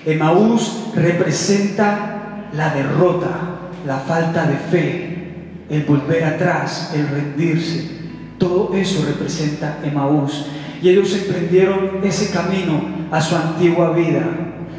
Emaús 0.05 0.89
representa 0.95 2.49
la 2.51 2.73
derrota, 2.73 3.29
la 3.87 3.99
falta 3.99 4.45
de 4.45 4.57
fe, 4.57 5.13
el 5.69 5.83
volver 5.83 6.25
atrás, 6.25 6.91
el 6.93 7.07
rendirse. 7.07 8.01
Todo 8.37 8.73
eso 8.75 9.05
representa 9.05 9.79
Emaús. 9.83 10.47
Y 10.81 10.89
ellos 10.89 11.15
emprendieron 11.15 12.01
ese 12.03 12.31
camino 12.31 12.81
a 13.11 13.21
su 13.21 13.35
antigua 13.35 13.91
vida, 13.91 14.23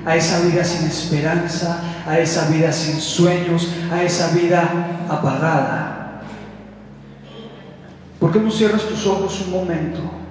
a 0.05 0.17
esa 0.17 0.41
vida 0.41 0.65
sin 0.65 0.87
esperanza, 0.87 1.81
a 2.07 2.19
esa 2.19 2.49
vida 2.49 2.73
sin 2.73 3.01
sueños, 3.01 3.69
a 3.93 4.03
esa 4.03 4.29
vida 4.33 5.07
apagada. 5.09 6.23
¿Por 8.21 8.33
qué 8.33 8.39
no 8.39 8.51
cierras 8.51 8.83
tus 8.83 9.07
ojos 9.07 9.43
un 9.47 9.53
momento? 9.53 10.25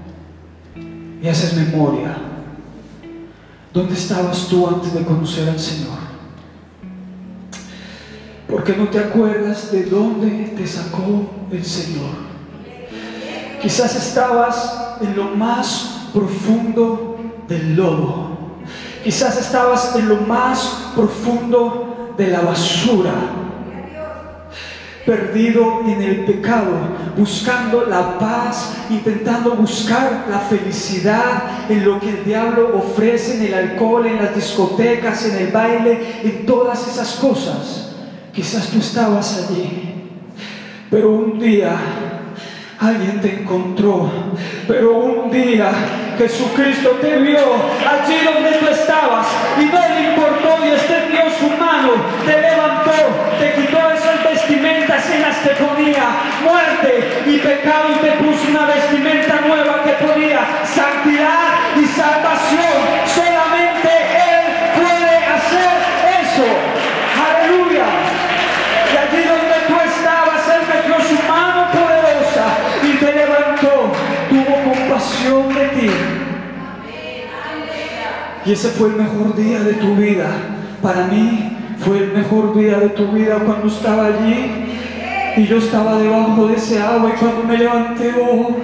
y 1.23 1.27
haces 1.29 1.53
memoria. 1.53 2.17
¿Dónde 3.73 3.93
estabas 3.93 4.47
tú 4.49 4.67
antes 4.67 4.93
de 4.93 5.03
conocer 5.03 5.49
al 5.49 5.59
Señor? 5.59 5.97
¿Por 8.47 8.63
qué 8.65 8.75
no 8.75 8.89
te 8.89 8.99
acuerdas 8.99 9.71
de 9.71 9.85
dónde 9.85 10.53
te 10.57 10.67
sacó 10.67 11.31
el 11.49 11.63
Señor? 11.63 12.11
Quizás 13.61 13.95
estabas 13.95 14.97
en 15.01 15.15
lo 15.15 15.29
más 15.35 16.09
profundo 16.13 17.17
del 17.47 17.77
lodo. 17.77 18.32
Quizás 19.03 19.37
estabas 19.37 19.95
en 19.95 20.07
lo 20.07 20.17
más 20.17 20.91
profundo 20.95 22.13
de 22.17 22.27
la 22.27 22.41
basura 22.41 23.13
perdido 25.05 25.81
en 25.85 26.01
el 26.01 26.25
pecado, 26.25 26.77
buscando 27.17 27.85
la 27.85 28.17
paz, 28.17 28.73
intentando 28.89 29.55
buscar 29.55 30.27
la 30.29 30.39
felicidad 30.39 31.43
en 31.69 31.83
lo 31.83 31.99
que 31.99 32.09
el 32.09 32.23
diablo 32.23 32.77
ofrece, 32.77 33.35
en 33.35 33.47
el 33.47 33.53
alcohol, 33.53 34.05
en 34.05 34.17
las 34.17 34.33
discotecas, 34.33 35.25
en 35.25 35.35
el 35.45 35.51
baile, 35.51 36.21
en 36.23 36.45
todas 36.45 36.87
esas 36.87 37.15
cosas. 37.15 37.95
Quizás 38.33 38.67
tú 38.67 38.79
estabas 38.79 39.45
allí, 39.45 40.09
pero 40.89 41.11
un 41.11 41.37
día 41.37 41.75
alguien 42.83 43.21
te 43.21 43.39
encontró, 43.39 44.09
pero 44.67 44.97
un 44.97 45.31
día 45.31 45.71
Jesucristo 46.17 46.89
te 47.01 47.17
vio 47.17 47.39
allí 47.39 48.17
donde 48.25 48.51
tú 48.59 48.67
estabas 48.67 49.25
y 49.57 49.65
no 49.65 49.79
le 49.87 50.09
importó 50.09 50.65
y 50.65 50.71
extendió 50.71 51.21
su 51.39 51.49
mano, 51.57 51.93
te 52.25 52.41
levantó, 52.41 52.91
te 53.39 53.53
quitó 53.53 53.77
esas 53.89 54.23
vestimentas 54.23 55.09
en 55.11 55.21
las 55.21 55.37
que 55.37 55.49
ponía 55.51 56.03
muerte 56.43 57.23
y 57.25 57.37
pecado 57.37 57.89
y 57.95 58.05
te 58.05 58.11
puso 58.23 58.49
una 58.49 58.65
vestimenta 58.65 59.41
nueva 59.47 59.83
que 59.83 60.05
ponía 60.05 60.39
santidad 60.65 61.39
y 61.81 61.85
salvación. 61.85 62.72
Y 78.45 78.51
ese 78.51 78.69
fue 78.69 78.89
el 78.89 78.95
mejor 78.95 79.35
día 79.35 79.59
de 79.59 79.73
tu 79.73 79.95
vida. 79.95 80.27
Para 80.81 81.07
mí 81.07 81.57
fue 81.79 81.99
el 81.99 82.11
mejor 82.11 82.55
día 82.55 82.79
de 82.79 82.89
tu 82.89 83.07
vida 83.07 83.39
cuando 83.45 83.67
estaba 83.67 84.07
allí 84.07 84.73
y 85.37 85.45
yo 85.45 85.57
estaba 85.57 85.97
debajo 85.97 86.47
de 86.47 86.55
ese 86.55 86.81
agua 86.81 87.11
y 87.13 87.17
cuando 87.17 87.43
me 87.43 87.57
levanté, 87.57 88.13
oh, 88.21 88.55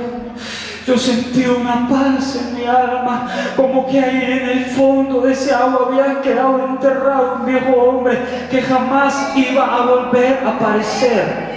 yo 0.85 0.97
sentí 0.97 1.45
una 1.45 1.87
paz 1.87 2.35
en 2.35 2.55
mi 2.55 2.65
alma, 2.65 3.27
como 3.55 3.87
que 3.87 3.99
ahí 3.99 4.23
en 4.23 4.49
el 4.49 4.65
fondo 4.65 5.21
de 5.21 5.33
ese 5.33 5.53
agua 5.53 5.87
había 5.87 6.21
quedado 6.21 6.65
enterrado 6.67 7.37
un 7.39 7.45
viejo 7.45 7.71
hombre 7.73 8.17
que 8.51 8.61
jamás 8.61 9.31
iba 9.35 9.65
a 9.65 9.85
volver 9.85 10.39
a 10.45 10.49
aparecer. 10.49 11.49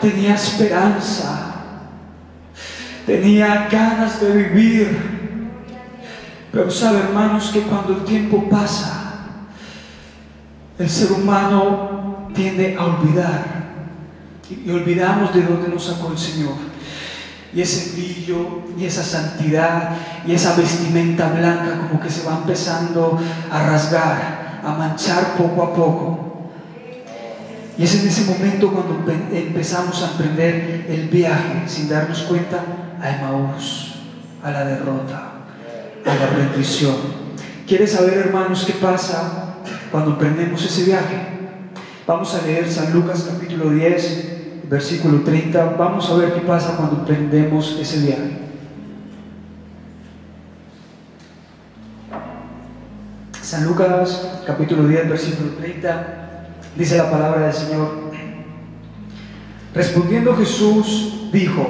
Tenía 0.00 0.34
esperanza, 0.34 1.54
tenía 3.06 3.68
ganas 3.70 4.20
de 4.20 4.30
vivir. 4.30 5.15
Pero 6.52 6.70
sabe, 6.70 7.00
hermanos, 7.00 7.50
que 7.52 7.62
cuando 7.62 7.94
el 7.94 8.04
tiempo 8.04 8.48
pasa, 8.48 9.06
el 10.78 10.88
ser 10.88 11.12
humano 11.12 12.28
tiende 12.34 12.76
a 12.78 12.84
olvidar 12.84 13.56
y 14.50 14.70
olvidamos 14.70 15.34
de 15.34 15.42
dónde 15.42 15.68
nos 15.68 15.84
sacó 15.84 16.12
el 16.12 16.18
Señor. 16.18 16.54
Y 17.52 17.62
ese 17.62 17.92
brillo, 17.92 18.62
y 18.78 18.84
esa 18.84 19.02
santidad, 19.02 19.96
y 20.26 20.32
esa 20.32 20.54
vestimenta 20.54 21.28
blanca 21.30 21.88
como 21.88 22.00
que 22.00 22.10
se 22.10 22.26
va 22.26 22.36
empezando 22.36 23.18
a 23.50 23.66
rasgar, 23.66 24.60
a 24.62 24.72
manchar 24.72 25.36
poco 25.36 25.62
a 25.62 25.74
poco. 25.74 26.50
Y 27.78 27.84
es 27.84 27.94
en 27.94 28.08
ese 28.08 28.24
momento 28.24 28.70
cuando 28.70 29.10
empezamos 29.32 30.02
a 30.02 30.12
emprender 30.12 30.86
el 30.88 31.08
viaje, 31.08 31.64
sin 31.66 31.88
darnos 31.88 32.22
cuenta, 32.22 32.62
a 33.00 33.10
Emaús, 33.10 33.94
a 34.42 34.50
la 34.50 34.64
derrota, 34.64 35.25
a 36.06 36.14
la 36.14 36.26
rendición. 36.26 36.94
¿Quieres 37.66 37.92
saber, 37.92 38.14
hermanos, 38.18 38.64
qué 38.64 38.74
pasa 38.74 39.56
cuando 39.90 40.12
emprendemos 40.12 40.64
ese 40.64 40.84
viaje? 40.84 41.16
Vamos 42.06 42.32
a 42.34 42.46
leer 42.46 42.70
San 42.70 42.92
Lucas 42.92 43.28
capítulo 43.28 43.70
10, 43.70 44.68
versículo 44.70 45.22
30. 45.22 45.74
Vamos 45.76 46.08
a 46.08 46.14
ver 46.14 46.32
qué 46.32 46.40
pasa 46.40 46.76
cuando 46.76 47.00
emprendemos 47.00 47.76
ese 47.80 48.06
viaje. 48.06 48.38
San 53.42 53.64
Lucas 53.64 54.42
capítulo 54.46 54.86
10, 54.86 55.08
versículo 55.08 55.50
30, 55.58 56.46
dice 56.76 56.96
la 56.96 57.10
palabra 57.10 57.46
del 57.46 57.52
Señor. 57.52 58.06
Respondiendo 59.74 60.36
Jesús 60.36 61.28
dijo, 61.32 61.68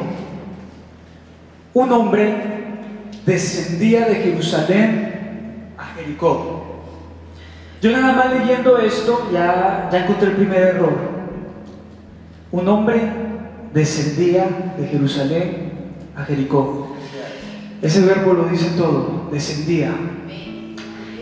un 1.74 1.92
hombre 1.92 2.55
descendía 3.26 4.06
de 4.06 4.14
Jerusalén 4.14 5.72
a 5.76 5.84
Jericó. 5.96 6.62
Yo 7.82 7.90
nada 7.90 8.14
más 8.14 8.32
leyendo 8.32 8.78
esto 8.78 9.28
ya, 9.32 9.88
ya 9.92 10.04
encontré 10.04 10.28
el 10.28 10.36
primer 10.36 10.62
error. 10.62 10.94
Un 12.52 12.68
hombre 12.68 13.00
descendía 13.74 14.74
de 14.78 14.86
Jerusalén 14.86 15.72
a 16.16 16.24
Jericó. 16.24 16.96
Ese 17.82 18.00
verbo 18.00 18.32
lo 18.32 18.44
dice 18.44 18.70
todo, 18.78 19.28
descendía. 19.30 19.92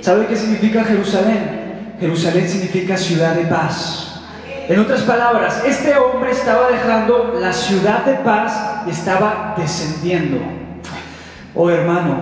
¿Sabe 0.01 0.27
qué 0.27 0.37
significa 0.37 0.85
Jerusalén? 0.85 1.97
Jerusalén 1.99 2.49
significa 2.49 2.97
ciudad 2.97 3.35
de 3.35 3.45
paz. 3.45 4.23
En 4.69 4.79
otras 4.79 5.03
palabras, 5.03 5.63
este 5.67 5.97
hombre 5.97 6.31
estaba 6.31 6.71
dejando 6.71 7.35
la 7.41 7.53
ciudad 7.53 8.05
de 8.05 8.15
paz 8.17 8.87
y 8.87 8.91
estaba 8.91 9.55
descendiendo. 9.59 10.64
Oh 11.55 11.71
hermano, 11.71 12.17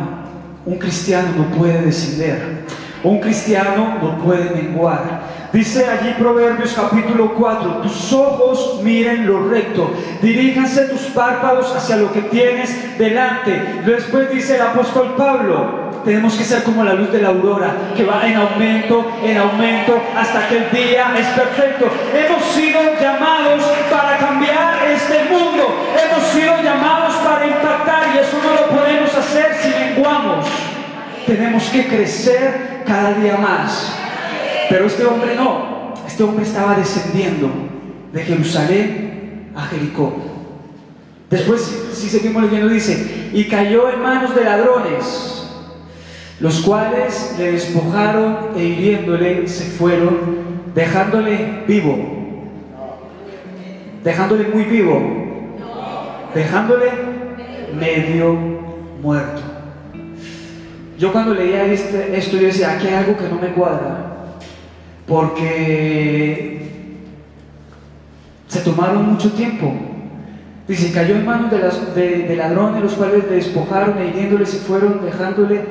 un 0.66 0.76
cristiano 0.76 1.28
no 1.36 1.44
puede 1.56 1.82
descender. 1.82 2.62
Un 3.02 3.18
cristiano 3.18 3.98
no 4.00 4.18
puede 4.18 4.50
menguar. 4.50 5.22
Dice 5.52 5.86
allí 5.86 6.14
Proverbios 6.18 6.72
capítulo 6.72 7.34
4, 7.34 7.82
tus 7.82 8.12
ojos 8.12 8.80
miren 8.82 9.26
lo 9.26 9.50
recto, 9.50 9.92
diríjanse 10.22 10.84
tus 10.84 11.02
párpados 11.10 11.74
hacia 11.76 11.96
lo 11.96 12.10
que 12.10 12.22
tienes 12.22 12.96
delante. 12.96 13.82
Después 13.84 14.30
dice 14.30 14.56
el 14.56 14.62
apóstol 14.62 15.14
Pablo, 15.16 15.82
tenemos 16.04 16.34
que 16.34 16.44
ser 16.44 16.62
como 16.62 16.84
la 16.84 16.94
luz 16.94 17.12
de 17.12 17.20
la 17.20 17.28
aurora, 17.28 17.92
que 17.94 18.04
va 18.04 18.26
en 18.26 18.36
aumento, 18.36 19.06
en 19.22 19.36
aumento, 19.36 20.00
hasta 20.16 20.48
que 20.48 20.56
el 20.56 20.70
día 20.70 21.14
es 21.18 21.26
perfecto. 21.28 21.86
Tenemos 31.32 31.64
que 31.70 31.86
crecer 31.86 32.82
cada 32.84 33.14
día 33.14 33.38
más. 33.38 33.96
Pero 34.68 34.84
este 34.84 35.06
hombre 35.06 35.34
no, 35.34 35.94
este 36.06 36.22
hombre 36.24 36.44
estaba 36.44 36.74
descendiendo 36.74 37.50
de 38.12 38.22
Jerusalén 38.22 39.50
a 39.56 39.62
Jericó. 39.62 40.12
Después, 41.30 41.88
si 41.94 42.10
seguimos 42.10 42.42
leyendo, 42.42 42.68
dice, 42.68 43.30
y 43.32 43.44
cayó 43.44 43.90
en 43.90 44.02
manos 44.02 44.34
de 44.34 44.44
ladrones, 44.44 45.48
los 46.38 46.60
cuales 46.60 47.34
le 47.38 47.52
despojaron 47.52 48.50
e 48.54 48.64
hiriéndole 48.64 49.48
se 49.48 49.64
fueron, 49.64 50.18
dejándole 50.74 51.62
vivo, 51.66 51.96
dejándole 54.04 54.48
muy 54.48 54.64
vivo, 54.64 55.00
dejándole 56.34 56.90
medio 57.74 58.36
muerto. 59.00 59.51
Yo 61.02 61.10
cuando 61.10 61.34
leía 61.34 61.64
este, 61.64 62.16
esto, 62.16 62.36
yo 62.36 62.46
decía, 62.46 62.74
aquí 62.74 62.86
hay 62.86 62.94
algo 62.94 63.16
que 63.16 63.28
no 63.28 63.34
me 63.34 63.48
cuadra 63.48 64.36
porque 65.04 66.70
se 68.46 68.60
tomaron 68.60 69.10
mucho 69.10 69.32
tiempo. 69.32 69.74
Dice, 70.68 70.92
cayó 70.92 71.16
en 71.16 71.26
manos 71.26 71.50
de, 71.50 72.36
ladrones, 72.36 72.84
los 72.84 72.92
cuales 72.92 73.24
le 73.28 73.34
despojaron 73.34 73.98
e 73.98 74.10
hiriéndole 74.10 74.46
se 74.46 74.58
fueron, 74.58 75.04
dejándole 75.04 75.62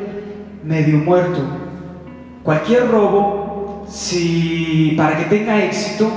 medio 0.65 0.97
muerto. 0.97 1.39
Cualquier 2.43 2.89
robo, 2.91 3.87
si 3.89 4.95
para 4.97 5.17
que 5.17 5.33
tenga 5.33 5.63
éxito, 5.63 6.11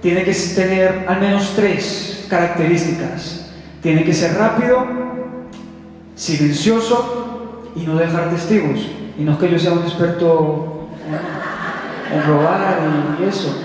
tiene 0.00 0.24
que 0.24 0.32
tener 0.32 1.04
al 1.06 1.20
menos 1.20 1.52
tres 1.54 2.26
características. 2.30 3.52
Tiene 3.82 4.04
que 4.04 4.14
ser 4.14 4.38
rápido, 4.38 4.86
silencioso 6.14 7.28
y 7.78 7.86
no 7.86 7.96
dejar 7.96 8.30
testigos. 8.30 8.80
Y 9.18 9.22
no 9.22 9.32
es 9.32 9.38
que 9.38 9.50
yo 9.50 9.58
sea 9.58 9.72
un 9.72 9.82
experto 9.82 10.88
en 12.12 12.26
robar 12.26 12.78
y, 13.20 13.24
eso. 13.24 13.64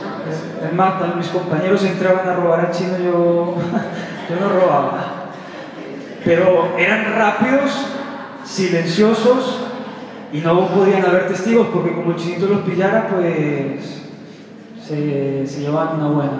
Es 0.65 0.73
más, 0.73 0.93
cuando 0.95 1.17
mis 1.17 1.27
compañeros 1.27 1.83
entraban 1.83 2.27
a 2.27 2.35
robar 2.35 2.59
al 2.61 2.71
chino, 2.71 2.97
yo, 2.97 3.55
yo 4.29 4.35
no 4.39 4.49
robaba. 4.49 5.31
Pero 6.23 6.69
eran 6.77 7.15
rápidos, 7.15 7.85
silenciosos 8.45 9.59
y 10.31 10.39
no 10.39 10.67
podían 10.69 11.05
haber 11.05 11.27
testigos 11.27 11.67
porque 11.73 11.93
como 11.93 12.11
el 12.11 12.17
chinito 12.17 12.47
los 12.47 12.61
pillara, 12.61 13.07
pues 13.09 14.03
se, 14.81 15.45
se 15.45 15.59
llevaban 15.61 15.99
una 15.99 16.07
buena. 16.07 16.31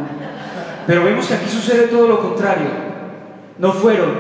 Pero 0.87 1.03
vemos 1.03 1.27
que 1.27 1.33
aquí 1.35 1.49
sucede 1.49 1.87
todo 1.87 2.07
lo 2.07 2.19
contrario. 2.19 2.67
No 3.57 3.71
fueron 3.71 4.13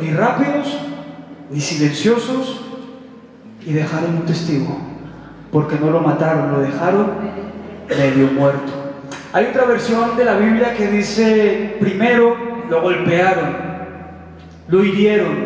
ni 0.00 0.10
rápidos 0.12 0.78
ni 1.50 1.60
silenciosos 1.60 2.69
y 3.64 3.72
dejaron 3.72 4.16
un 4.16 4.26
testigo, 4.26 4.76
porque 5.52 5.76
no 5.80 5.90
lo 5.90 6.00
mataron, 6.00 6.52
lo 6.52 6.60
dejaron 6.60 7.10
medio 7.88 8.28
muerto. 8.28 8.72
Hay 9.32 9.46
otra 9.46 9.64
versión 9.64 10.16
de 10.16 10.24
la 10.24 10.36
Biblia 10.36 10.74
que 10.74 10.90
dice, 10.90 11.76
primero 11.80 12.36
lo 12.68 12.82
golpearon, 12.82 13.56
lo 14.68 14.84
hirieron, 14.84 15.36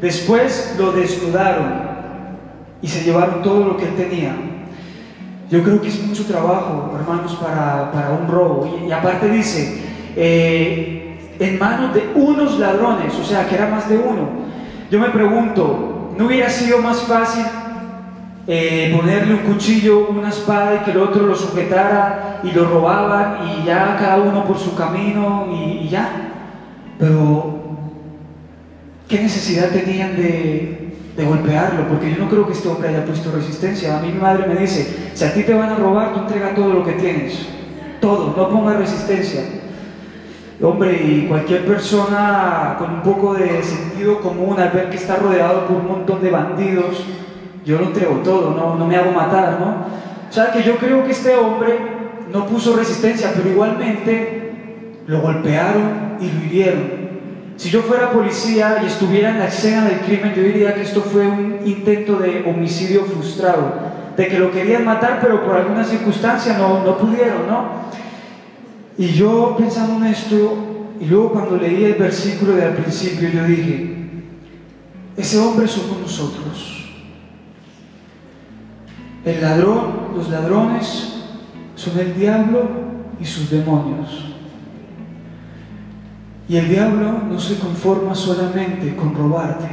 después 0.00 0.74
lo 0.78 0.92
desnudaron 0.92 1.90
y 2.82 2.88
se 2.88 3.04
llevaron 3.04 3.42
todo 3.42 3.66
lo 3.66 3.76
que 3.76 3.84
él 3.84 3.96
tenía. 3.96 4.34
Yo 5.50 5.62
creo 5.64 5.80
que 5.80 5.88
es 5.88 6.00
mucho 6.06 6.24
trabajo, 6.26 6.94
hermanos, 6.98 7.34
para, 7.34 7.90
para 7.90 8.10
un 8.10 8.28
robo. 8.28 8.78
Y, 8.86 8.92
aparte 8.92 9.28
dice, 9.28 9.82
eh, 10.14 11.18
en 11.40 11.58
manos 11.58 11.92
de 11.92 12.08
unos 12.14 12.58
ladrones, 12.58 13.12
o 13.18 13.24
sea, 13.24 13.48
que 13.48 13.56
era 13.56 13.66
más 13.68 13.88
de 13.88 13.98
uno. 13.98 14.28
Yo 14.90 15.00
me 15.00 15.08
pregunto, 15.08 15.99
¿no 16.20 16.26
hubiera 16.26 16.50
sido 16.50 16.82
más 16.82 16.98
fácil 17.04 17.46
eh, 18.46 18.94
ponerle 18.94 19.36
un 19.36 19.40
cuchillo, 19.40 20.08
una 20.10 20.28
espada 20.28 20.74
y 20.76 20.84
que 20.84 20.90
el 20.90 20.98
otro 20.98 21.26
lo 21.26 21.34
sujetara 21.34 22.40
y 22.44 22.50
lo 22.50 22.66
robaban 22.66 23.38
y 23.48 23.64
ya 23.64 23.96
cada 23.98 24.18
uno 24.18 24.44
por 24.44 24.58
su 24.58 24.74
camino 24.74 25.48
y, 25.50 25.88
ya? 25.88 26.10
Pero, 26.98 27.60
¿qué 29.08 29.22
necesidad 29.22 29.70
tenían 29.70 30.14
de, 30.14 30.92
golpearlo? 31.16 31.88
Porque 31.88 32.10
yo 32.10 32.18
no 32.18 32.28
creo 32.28 32.46
que 32.46 32.52
este 32.52 32.68
hombre 32.68 32.90
haya 32.90 33.06
puesto 33.06 33.32
resistencia. 33.32 33.98
A 33.98 34.02
mi 34.02 34.12
madre 34.12 34.46
me 34.46 34.60
dice, 34.60 35.12
si 35.14 35.24
a 35.24 35.32
ti 35.32 35.42
te 35.42 35.54
van 35.54 35.70
a 35.70 35.76
robar, 35.76 36.12
tú 36.12 36.20
entrega 36.20 36.54
todo 36.54 36.74
lo 36.74 36.84
que 36.84 36.92
tienes. 36.92 37.46
Todo, 37.98 38.34
no 38.36 38.50
pongas 38.50 38.76
resistencia. 38.76 39.40
Hombre, 40.62 40.92
y 40.92 41.26
cualquier 41.26 41.64
persona 41.64 42.76
con 42.78 42.90
un 42.90 43.02
poco 43.02 43.32
de 43.32 43.62
sentido 43.62 44.20
común 44.20 44.60
al 44.60 44.68
ver 44.70 44.90
que 44.90 44.96
está 44.96 45.16
rodeado 45.16 45.66
por 45.66 45.76
un 45.76 45.88
montón 45.88 46.20
de 46.20 46.30
bandidos, 46.30 47.02
yo 47.64 47.78
lo 47.78 47.86
entrego 47.86 48.16
todo, 48.16 48.50
no, 48.50 48.74
no 48.74 48.86
me 48.86 48.96
hago 48.96 49.10
matar, 49.10 49.58
¿no? 49.58 49.86
O 50.28 50.32
sea 50.32 50.52
que 50.52 50.62
yo 50.62 50.76
creo 50.76 51.02
que 51.04 51.12
este 51.12 51.34
hombre 51.34 51.78
no 52.30 52.46
puso 52.46 52.76
resistencia, 52.76 53.32
pero 53.34 53.48
igualmente 53.48 54.92
lo 55.06 55.22
golpearon 55.22 56.18
y 56.20 56.30
lo 56.30 56.44
hirieron. 56.44 57.10
Si 57.56 57.70
yo 57.70 57.80
fuera 57.82 58.10
policía 58.10 58.80
y 58.82 58.86
estuviera 58.86 59.30
en 59.30 59.38
la 59.38 59.46
escena 59.46 59.86
del 59.86 60.00
crimen, 60.00 60.34
yo 60.34 60.42
diría 60.42 60.74
que 60.74 60.82
esto 60.82 61.00
fue 61.00 61.26
un 61.26 61.60
intento 61.64 62.16
de 62.16 62.44
homicidio 62.46 63.04
frustrado, 63.04 63.72
de 64.14 64.28
que 64.28 64.38
lo 64.38 64.50
querían 64.50 64.84
matar, 64.84 65.20
pero 65.22 65.42
por 65.42 65.56
alguna 65.56 65.84
circunstancia 65.84 66.58
no, 66.58 66.84
no 66.84 66.98
pudieron, 66.98 67.46
¿no? 67.48 67.90
Y 69.00 69.14
yo 69.14 69.56
pensando 69.56 69.96
en 69.96 70.12
esto, 70.12 70.58
y 71.00 71.06
luego 71.06 71.32
cuando 71.32 71.56
leí 71.56 71.84
el 71.84 71.94
versículo 71.94 72.54
de 72.54 72.64
al 72.64 72.74
principio, 72.74 73.30
yo 73.30 73.44
dije, 73.44 73.96
ese 75.16 75.38
hombre 75.38 75.66
somos 75.66 76.00
nosotros. 76.02 76.86
El 79.24 79.40
ladrón, 79.40 80.10
los 80.14 80.28
ladrones 80.28 81.14
son 81.76 81.98
el 81.98 82.14
diablo 82.14 82.68
y 83.18 83.24
sus 83.24 83.48
demonios. 83.48 84.34
Y 86.46 86.58
el 86.58 86.68
diablo 86.68 87.22
no 87.26 87.40
se 87.40 87.58
conforma 87.58 88.14
solamente 88.14 88.94
con 88.96 89.14
robarte. 89.14 89.70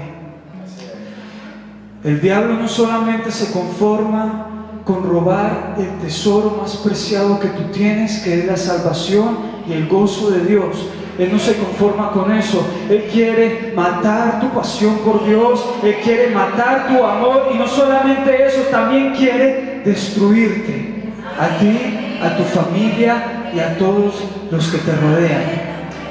El 2.02 2.22
diablo 2.22 2.54
no 2.54 2.68
solamente 2.70 3.30
se 3.30 3.52
conforma 3.52 4.57
con 4.88 5.04
robar 5.04 5.76
el 5.78 6.00
tesoro 6.00 6.58
más 6.62 6.78
preciado 6.78 7.41
que 7.41 7.50
tú 7.50 7.63
tienes, 7.73 8.19
que 8.19 8.39
es 8.39 8.45
la 8.45 8.56
salvación 8.56 9.38
y 9.67 9.73
el 9.73 9.88
gozo 9.88 10.32
de 10.32 10.45
Dios. 10.45 10.78
Él 11.19 11.30
no 11.32 11.39
se 11.39 11.58
conforma 11.58 12.12
con 12.12 12.32
eso. 12.32 12.65
Él 12.89 13.10
quiere 13.12 13.73
matar 13.76 14.39
tu 14.39 14.50
pasión 14.52 15.00
por 15.00 15.26
Dios. 15.28 15.63
Él 15.84 15.97
quiere 16.04 16.30
matar 16.30 16.88
tu 16.88 17.04
amor. 17.04 17.50
Y 17.54 17.58
no 17.58 17.67
solamente 17.67 18.45
eso, 18.45 18.62
también 18.71 19.13
quiere 19.13 19.82
destruirte. 19.84 21.12
A 21.39 21.58
ti, 21.58 22.19
a 22.21 22.38
tu 22.38 22.43
familia 22.43 23.52
y 23.54 23.60
a 23.60 23.78
todos 23.78 24.23
los 24.50 24.67
que 24.67 24.78
te 24.78 24.95
rodean. 24.95 25.43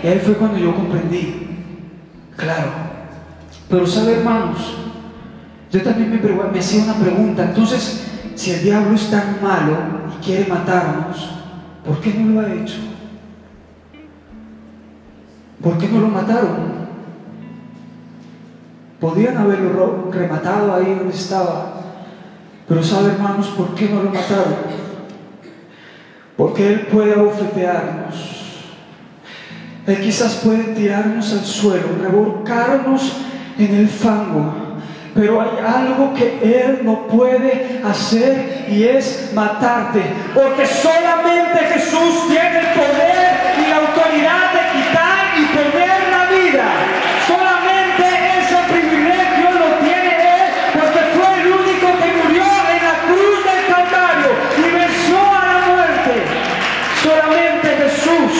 Y 0.03 0.07
ahí 0.09 0.21
fue 0.23 0.35
cuando 0.35 0.59
yo 0.59 0.75
comprendí. 0.75 1.49
Claro. 2.37 2.71
Pero 3.71 3.87
sabe, 3.87 4.15
hermanos, 4.15 4.59
yo 5.71 5.83
también 5.83 6.11
me, 6.11 6.19
me 6.53 6.59
hacía 6.59 6.83
una 6.83 6.95
pregunta. 6.95 7.45
Entonces, 7.45 8.07
si 8.37 8.51
el 8.51 8.63
diablo 8.63 8.95
es 8.95 9.11
tan 9.11 9.43
malo 9.43 9.77
y 10.15 10.25
quiere 10.25 10.47
matarnos, 10.47 11.31
¿por 11.85 12.01
qué 12.01 12.13
no 12.15 12.41
lo 12.41 12.47
ha 12.47 12.53
hecho? 12.53 12.77
¿Por 15.63 15.79
qué 15.79 15.89
no 15.89 16.01
lo 16.01 16.09
mataron? 16.09 16.87
Podían 19.01 19.39
haberlo 19.39 20.11
rematado 20.13 20.75
ahí 20.75 20.95
donde 20.95 21.15
estaba. 21.15 21.81
Pero 22.69 22.83
sabe, 22.83 23.13
hermanos, 23.13 23.49
¿por 23.49 23.75
qué 23.75 23.89
no 23.89 24.03
lo 24.03 24.11
mataron? 24.11 24.55
Porque 26.37 26.69
Él 26.69 26.81
puede 26.93 27.15
abofetearnos. 27.15 28.37
Él 29.87 30.01
quizás 30.01 30.43
puede 30.45 30.75
tirarnos 30.75 31.33
al 31.33 31.45
suelo, 31.45 31.87
revolcarnos 32.03 33.13
en 33.59 33.75
el 33.75 33.89
fango 33.89 34.66
pero 35.17 35.41
hay 35.41 35.49
algo 35.65 36.13
que 36.13 36.39
Él 36.43 36.81
no 36.83 37.09
puede 37.09 37.81
hacer 37.83 38.67
y 38.69 38.85
es 38.85 39.31
matarte. 39.35 40.03
Porque 40.35 40.67
solamente 40.67 41.59
Jesús 41.73 42.29
tiene 42.29 42.61
el 42.61 42.67
poder 42.67 43.27
y 43.59 43.71
la 43.71 43.77
autoridad 43.77 44.53
de 44.53 44.63
quitar 44.77 45.25
y 45.39 45.45
poner 45.57 45.99
la 46.13 46.23
vida. 46.37 46.65
Solamente 47.27 48.05
ese 48.41 48.59
privilegio 48.71 49.51
lo 49.59 49.77
tiene 49.83 50.13
Él 50.21 50.53
porque 50.75 51.01
fue 51.17 51.41
el 51.41 51.47
único 51.49 51.87
que 51.99 52.13
murió 52.23 52.45
en 52.45 52.83
la 52.85 52.97
cruz 53.09 53.39
del 53.49 53.75
Calvario 53.75 54.31
y 54.59 54.71
venció 54.71 55.19
a 55.19 55.47
la 55.47 55.67
muerte. 55.67 56.13
Solamente 57.03 57.69
Jesús 57.69 58.33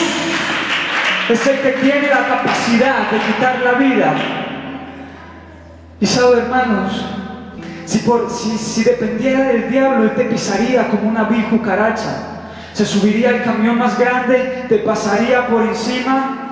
es 1.29 1.47
el 1.47 1.59
que 1.59 1.71
tiene 1.81 2.07
la 2.07 2.27
capacidad 2.27 3.09
de 3.09 3.17
quitar 3.17 3.59
la 3.63 3.71
vida. 3.73 4.13
Y 5.99 6.05
sabe, 6.05 6.39
hermanos, 6.39 7.05
si, 7.85 7.99
por, 7.99 8.29
si, 8.29 8.83
dependiera 8.83 9.45
del 9.45 9.71
diablo, 9.71 10.03
él 10.03 10.15
te 10.15 10.25
pisaría 10.25 10.89
como 10.89 11.09
una 11.09 11.23
vil 11.23 11.45
cucaracha. 11.45 12.43
Se 12.73 12.85
subiría 12.85 13.29
al 13.29 13.43
camión 13.43 13.79
más 13.79 13.97
grande, 13.97 14.65
te 14.69 14.79
pasaría 14.79 15.47
por 15.47 15.63
encima 15.63 16.47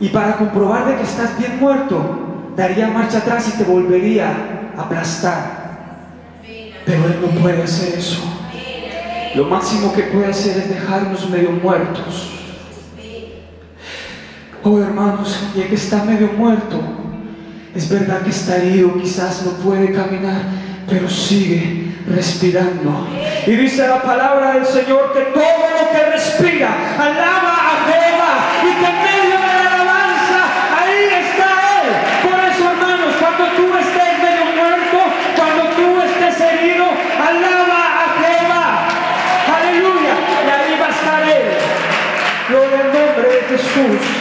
y 0.00 0.08
para 0.08 0.36
comprobar 0.36 0.86
de 0.86 0.96
que 0.96 1.02
estás 1.02 1.38
bien 1.38 1.60
muerto, 1.60 2.52
daría 2.56 2.88
marcha 2.88 3.18
atrás 3.18 3.52
y 3.54 3.58
te 3.58 3.64
volvería 3.64 4.32
a 4.76 4.82
aplastar. 4.82 5.58
Pero 6.84 7.04
Él 7.04 7.18
no 7.20 7.40
puede 7.40 7.62
hacer 7.62 7.98
eso. 7.98 8.22
Lo 9.34 9.44
máximo 9.44 9.92
que 9.92 10.04
puede 10.04 10.26
hacer 10.26 10.56
es 10.56 10.68
dejarnos 10.68 11.28
medio 11.30 11.52
muertos. 11.52 12.32
Oh 14.64 14.80
hermanos, 14.80 15.50
y 15.54 15.60
el 15.60 15.68
que 15.68 15.74
está 15.76 16.02
medio 16.02 16.32
muerto, 16.32 16.80
es 17.78 17.88
verdad 17.88 18.22
que 18.22 18.30
está 18.30 18.56
herido, 18.56 19.00
quizás 19.00 19.42
no 19.44 19.52
puede 19.52 19.92
caminar, 19.92 20.42
pero 20.88 21.08
sigue 21.08 21.94
respirando. 22.08 23.06
Y 23.46 23.52
dice 23.52 23.86
la 23.86 24.02
palabra 24.02 24.54
del 24.54 24.66
Señor 24.66 25.12
que 25.12 25.20
todo 25.30 25.62
lo 25.78 25.90
que 25.92 26.10
respira 26.10 26.70
alaba 26.98 27.54
a 27.54 27.86
Jehová 27.86 28.34
y 28.64 28.70
que 28.80 28.84
en 28.84 28.98
medio 28.98 29.38
de 29.38 29.54
la 29.54 29.74
alabanza 29.74 30.40
ahí 30.76 31.22
está 31.22 31.48
Él. 31.78 31.88
Por 32.28 32.38
eso, 32.50 32.68
hermanos, 32.68 33.14
cuando 33.20 33.44
tú 33.54 33.78
estés 33.78 34.12
medio 34.26 34.44
muerto, 34.58 34.98
cuando 35.36 35.62
tú 35.76 36.02
estés 36.02 36.40
herido, 36.40 36.84
alaba 36.84 37.80
a 37.94 38.06
Jehová. 38.18 38.88
Aleluya. 39.56 40.14
Y 40.46 40.50
ahí 40.50 40.80
va 40.80 40.86
a 40.86 40.90
estar 40.90 41.22
Él. 41.22 41.46
Gloria 42.48 42.80
al 42.80 42.92
nombre 42.92 43.28
de 43.28 43.56
Jesús. 43.56 44.17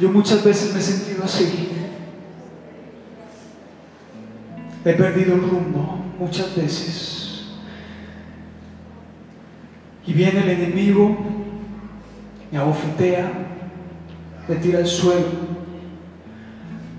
Yo 0.00 0.08
muchas 0.08 0.42
veces 0.42 0.72
me 0.72 0.80
he 0.80 0.82
sentido 0.82 1.24
así. 1.24 1.68
He 4.82 4.92
perdido 4.94 5.34
el 5.34 5.42
rumbo 5.42 5.98
muchas 6.18 6.56
veces. 6.56 7.50
Y 10.06 10.14
viene 10.14 10.40
el 10.40 10.48
enemigo, 10.48 11.18
me 12.50 12.58
abofetea, 12.58 13.30
me 14.48 14.56
tira 14.56 14.78
al 14.78 14.86
suelo. 14.86 15.50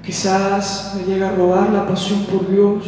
Quizás 0.06 0.96
me 0.96 1.12
llega 1.12 1.30
a 1.30 1.36
robar 1.36 1.72
la 1.72 1.88
pasión 1.88 2.26
por 2.26 2.48
Dios. 2.52 2.86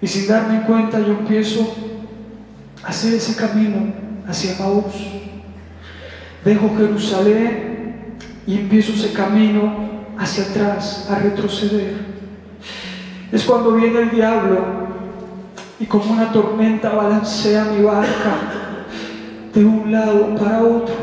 Y 0.00 0.06
sin 0.06 0.28
darme 0.28 0.62
cuenta 0.62 1.00
yo 1.00 1.18
empiezo 1.18 1.74
a 2.84 2.90
hacer 2.90 3.14
ese 3.14 3.34
camino 3.34 3.92
hacia 4.28 4.56
Maús. 4.56 4.94
Dejo 6.44 6.70
Jerusalén 6.76 7.69
y 8.46 8.58
empiezo 8.58 8.92
ese 8.92 9.12
camino 9.12 9.90
hacia 10.18 10.44
atrás, 10.44 11.08
a 11.10 11.16
retroceder. 11.16 11.94
Es 13.32 13.44
cuando 13.44 13.72
viene 13.72 14.00
el 14.00 14.10
diablo 14.10 14.58
y 15.78 15.86
como 15.86 16.12
una 16.12 16.32
tormenta 16.32 16.90
balancea 16.90 17.64
mi 17.64 17.82
barca 17.82 18.36
de 19.54 19.64
un 19.64 19.90
lado 19.90 20.34
para 20.36 20.62
otro. 20.62 20.94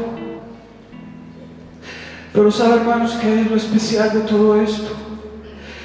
Pero 2.34 2.52
sabe 2.52 2.76
hermanos 2.76 3.14
que 3.14 3.42
es 3.42 3.50
lo 3.50 3.56
especial 3.56 4.14
de 4.14 4.20
todo 4.22 4.62
esto. 4.62 4.96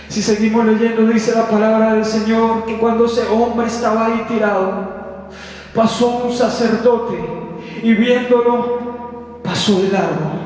Si 0.08 0.20
seguimos 0.20 0.66
leyendo, 0.66 1.06
dice 1.06 1.34
la 1.34 1.48
palabra 1.48 1.94
del 1.94 2.04
Señor 2.04 2.66
que 2.66 2.76
cuando 2.76 3.06
ese 3.06 3.26
hombre 3.28 3.66
estaba 3.66 4.06
ahí 4.06 4.26
tirado, 4.28 5.28
pasó 5.74 6.24
un 6.26 6.32
sacerdote 6.32 7.16
y 7.82 7.94
viéndolo 7.94 9.40
pasó 9.42 9.80
de 9.80 9.88
largo. 9.88 10.41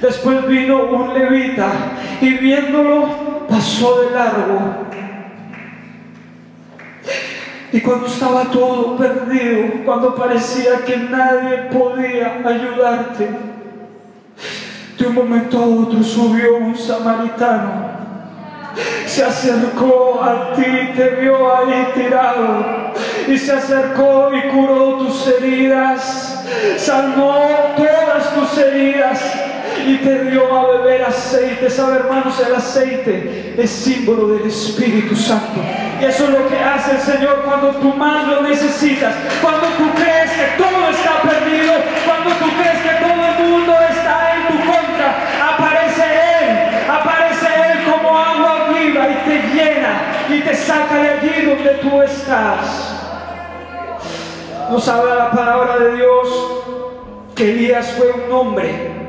Después 0.00 0.46
vino 0.46 0.84
un 0.84 1.12
levita 1.12 1.70
y 2.22 2.30
viéndolo 2.34 3.46
pasó 3.48 4.00
de 4.00 4.10
largo. 4.12 4.86
Y 7.72 7.80
cuando 7.82 8.06
estaba 8.06 8.44
todo 8.44 8.96
perdido, 8.96 9.84
cuando 9.84 10.14
parecía 10.14 10.84
que 10.86 10.96
nadie 10.96 11.68
podía 11.70 12.40
ayudarte, 12.44 13.28
de 14.98 15.06
un 15.06 15.14
momento 15.14 15.58
a 15.58 15.66
otro 15.66 16.02
subió 16.02 16.56
un 16.56 16.76
samaritano. 16.76 18.00
Se 19.06 19.22
acercó 19.22 20.20
a 20.22 20.54
ti, 20.54 20.92
te 20.96 21.10
vio 21.20 21.54
ahí 21.54 21.88
tirado 21.94 22.92
y 23.28 23.36
se 23.36 23.52
acercó 23.52 24.30
y 24.32 24.48
curó 24.48 24.98
tus 24.98 25.26
heridas, 25.28 26.44
sanó 26.76 27.34
todas 27.76 28.34
tus 28.34 28.58
heridas 28.58 29.49
y 29.86 29.96
te 29.98 30.24
dio 30.30 30.56
a 30.56 30.78
beber 30.78 31.04
aceite. 31.04 31.70
¿Sabe, 31.70 31.96
hermanos? 31.96 32.40
El 32.40 32.54
aceite 32.54 33.54
es 33.56 33.70
símbolo 33.70 34.28
del 34.28 34.46
Espíritu 34.46 35.16
Santo. 35.16 35.60
Y 36.00 36.04
eso 36.04 36.24
es 36.24 36.30
lo 36.30 36.48
que 36.48 36.58
hace 36.58 36.92
el 36.92 37.00
Señor 37.00 37.42
cuando 37.44 37.70
tú 37.70 37.94
más 37.94 38.26
lo 38.28 38.42
necesitas. 38.42 39.14
Cuando 39.42 39.66
tú 39.78 39.90
crees 39.94 40.30
que 40.30 40.62
todo 40.62 40.88
está 40.90 41.22
perdido. 41.22 41.74
Cuando 42.06 42.30
tú 42.36 42.46
crees 42.60 42.80
que 42.82 43.04
todo 43.04 43.12
el 43.12 43.50
mundo 43.50 43.74
está 43.90 44.34
en 44.34 44.48
tu 44.48 44.64
contra. 44.64 45.54
Aparece 45.54 46.02
Él. 46.02 46.90
Aparece 46.90 47.46
Él 47.46 47.92
como 47.92 48.18
agua 48.18 48.68
viva 48.68 49.08
y 49.08 49.14
te 49.28 49.42
llena 49.54 50.00
y 50.28 50.40
te 50.40 50.54
saca 50.54 50.94
de 50.94 51.08
allí 51.10 51.46
donde 51.46 51.70
tú 51.82 52.02
estás. 52.02 52.96
Nos 54.70 54.88
habla 54.88 55.14
la 55.16 55.30
palabra 55.32 55.78
de 55.78 55.96
Dios 55.96 56.28
que 57.34 57.50
Elías 57.50 57.94
fue 57.96 58.12
un 58.12 58.32
hombre 58.32 58.99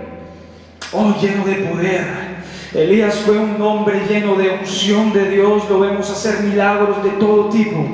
oh 0.91 1.15
lleno 1.21 1.45
de 1.45 1.55
poder. 1.55 2.31
Elías 2.73 3.15
fue 3.25 3.37
un 3.37 3.61
hombre 3.61 4.01
lleno 4.07 4.35
de 4.35 4.49
unción 4.51 5.11
de 5.11 5.29
Dios, 5.29 5.69
lo 5.69 5.79
vemos 5.81 6.09
hacer 6.09 6.41
milagros 6.41 7.03
de 7.03 7.09
todo 7.11 7.49
tipo. 7.49 7.85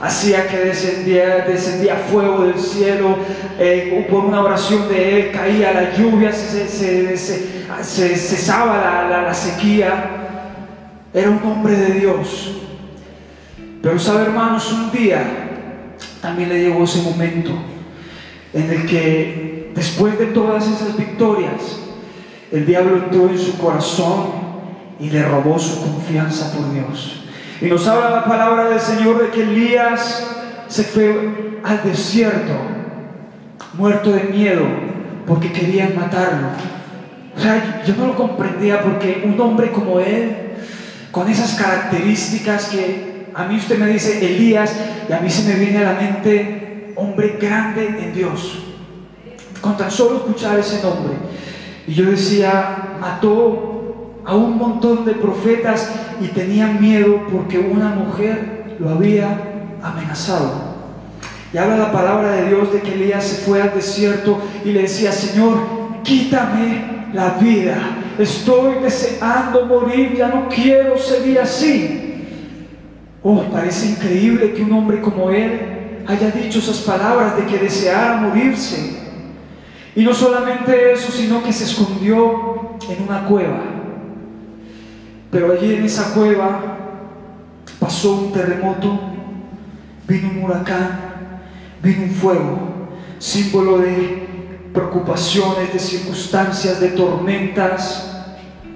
Hacía 0.00 0.48
que 0.48 0.56
descendía, 0.56 1.44
descendía 1.46 1.96
fuego 1.96 2.46
del 2.46 2.58
cielo, 2.58 3.16
eh, 3.58 4.06
por 4.10 4.24
una 4.24 4.40
oración 4.40 4.88
de 4.88 5.20
él 5.20 5.30
caía 5.30 5.72
la 5.72 5.94
lluvia, 5.94 6.32
se, 6.32 6.66
se, 6.66 8.16
cesaba 8.16 9.06
la, 9.10 9.34
sequía. 9.34 10.16
Era 11.12 11.28
un 11.28 11.42
hombre 11.44 11.76
de 11.76 12.00
Dios. 12.00 12.52
Pero 13.82 13.98
sabe 13.98 14.22
hermanos, 14.22 14.72
un 14.72 14.90
día 14.90 15.22
también 16.22 16.48
le 16.48 16.62
llegó 16.62 16.84
ese 16.84 17.02
momento 17.02 17.50
en 18.54 18.70
el 18.70 18.86
que 18.86 19.70
después 19.74 20.18
de 20.18 20.26
todas 20.26 20.66
esas 20.66 20.96
victorias, 20.96 21.79
el 22.52 22.66
diablo 22.66 22.96
entró 22.96 23.28
en 23.28 23.38
su 23.38 23.58
corazón 23.58 24.26
y 24.98 25.10
le 25.10 25.22
robó 25.22 25.58
su 25.58 25.80
confianza 25.80 26.52
por 26.52 26.72
Dios. 26.72 27.22
Y 27.60 27.66
nos 27.66 27.86
habla 27.86 28.10
la 28.10 28.24
palabra 28.24 28.70
del 28.70 28.80
Señor 28.80 29.22
de 29.22 29.30
que 29.30 29.42
Elías 29.42 30.26
se 30.68 30.84
fue 30.84 31.60
al 31.62 31.82
desierto, 31.82 32.54
muerto 33.74 34.12
de 34.12 34.24
miedo, 34.24 34.64
porque 35.26 35.52
querían 35.52 35.94
matarlo. 35.96 36.48
O 37.36 37.40
sea, 37.40 37.82
yo 37.86 37.94
no 37.96 38.08
lo 38.08 38.16
comprendía 38.16 38.82
porque 38.82 39.22
un 39.24 39.40
hombre 39.40 39.70
como 39.70 40.00
él, 40.00 40.36
con 41.10 41.28
esas 41.28 41.54
características 41.54 42.68
que 42.68 43.26
a 43.34 43.44
mí 43.44 43.56
usted 43.56 43.78
me 43.78 43.86
dice 43.86 44.18
Elías, 44.24 44.74
y 45.08 45.12
a 45.12 45.20
mí 45.20 45.30
se 45.30 45.48
me 45.48 45.58
viene 45.58 45.78
a 45.78 45.92
la 45.92 46.00
mente 46.00 46.92
hombre 46.96 47.38
grande 47.40 47.86
en 47.86 48.12
Dios. 48.12 48.64
Con 49.60 49.76
tan 49.76 49.90
solo 49.90 50.16
escuchar 50.16 50.58
ese 50.58 50.82
nombre. 50.82 51.14
Y 51.86 51.94
yo 51.94 52.10
decía, 52.10 52.96
mató 53.00 54.20
a 54.24 54.34
un 54.34 54.58
montón 54.58 55.04
de 55.04 55.12
profetas 55.12 55.90
y 56.20 56.28
tenían 56.28 56.80
miedo 56.80 57.26
porque 57.32 57.58
una 57.58 57.90
mujer 57.90 58.76
lo 58.78 58.90
había 58.90 59.38
amenazado. 59.82 60.70
Y 61.52 61.58
habla 61.58 61.76
la 61.76 61.92
palabra 61.92 62.32
de 62.32 62.48
Dios 62.48 62.72
de 62.72 62.80
que 62.80 62.94
Elías 62.94 63.24
se 63.24 63.42
fue 63.42 63.60
al 63.60 63.74
desierto 63.74 64.38
y 64.64 64.72
le 64.72 64.82
decía, 64.82 65.10
Señor, 65.10 65.58
quítame 66.04 67.08
la 67.12 67.30
vida. 67.40 67.76
Estoy 68.18 68.74
deseando 68.82 69.66
morir, 69.66 70.14
ya 70.16 70.28
no 70.28 70.48
quiero 70.48 70.96
seguir 70.96 71.40
así. 71.40 72.24
Oh, 73.22 73.42
parece 73.52 73.86
increíble 73.90 74.52
que 74.52 74.62
un 74.62 74.72
hombre 74.72 75.00
como 75.00 75.30
él 75.30 76.02
haya 76.06 76.30
dicho 76.30 76.58
esas 76.58 76.78
palabras 76.78 77.36
de 77.36 77.46
que 77.46 77.58
deseara 77.58 78.16
morirse. 78.16 78.99
Y 79.94 80.02
no 80.04 80.14
solamente 80.14 80.92
eso, 80.92 81.10
sino 81.10 81.42
que 81.42 81.52
se 81.52 81.64
escondió 81.64 82.76
en 82.88 83.02
una 83.02 83.24
cueva. 83.24 83.60
Pero 85.30 85.52
allí 85.52 85.74
en 85.74 85.84
esa 85.84 86.14
cueva 86.14 86.78
pasó 87.78 88.14
un 88.14 88.32
terremoto, 88.32 89.00
vino 90.06 90.30
un 90.30 90.44
huracán, 90.44 91.40
vino 91.82 92.04
un 92.04 92.10
fuego, 92.10 92.58
símbolo 93.18 93.78
de 93.78 94.28
preocupaciones, 94.72 95.72
de 95.72 95.78
circunstancias, 95.78 96.80
de 96.80 96.88
tormentas, 96.90 98.26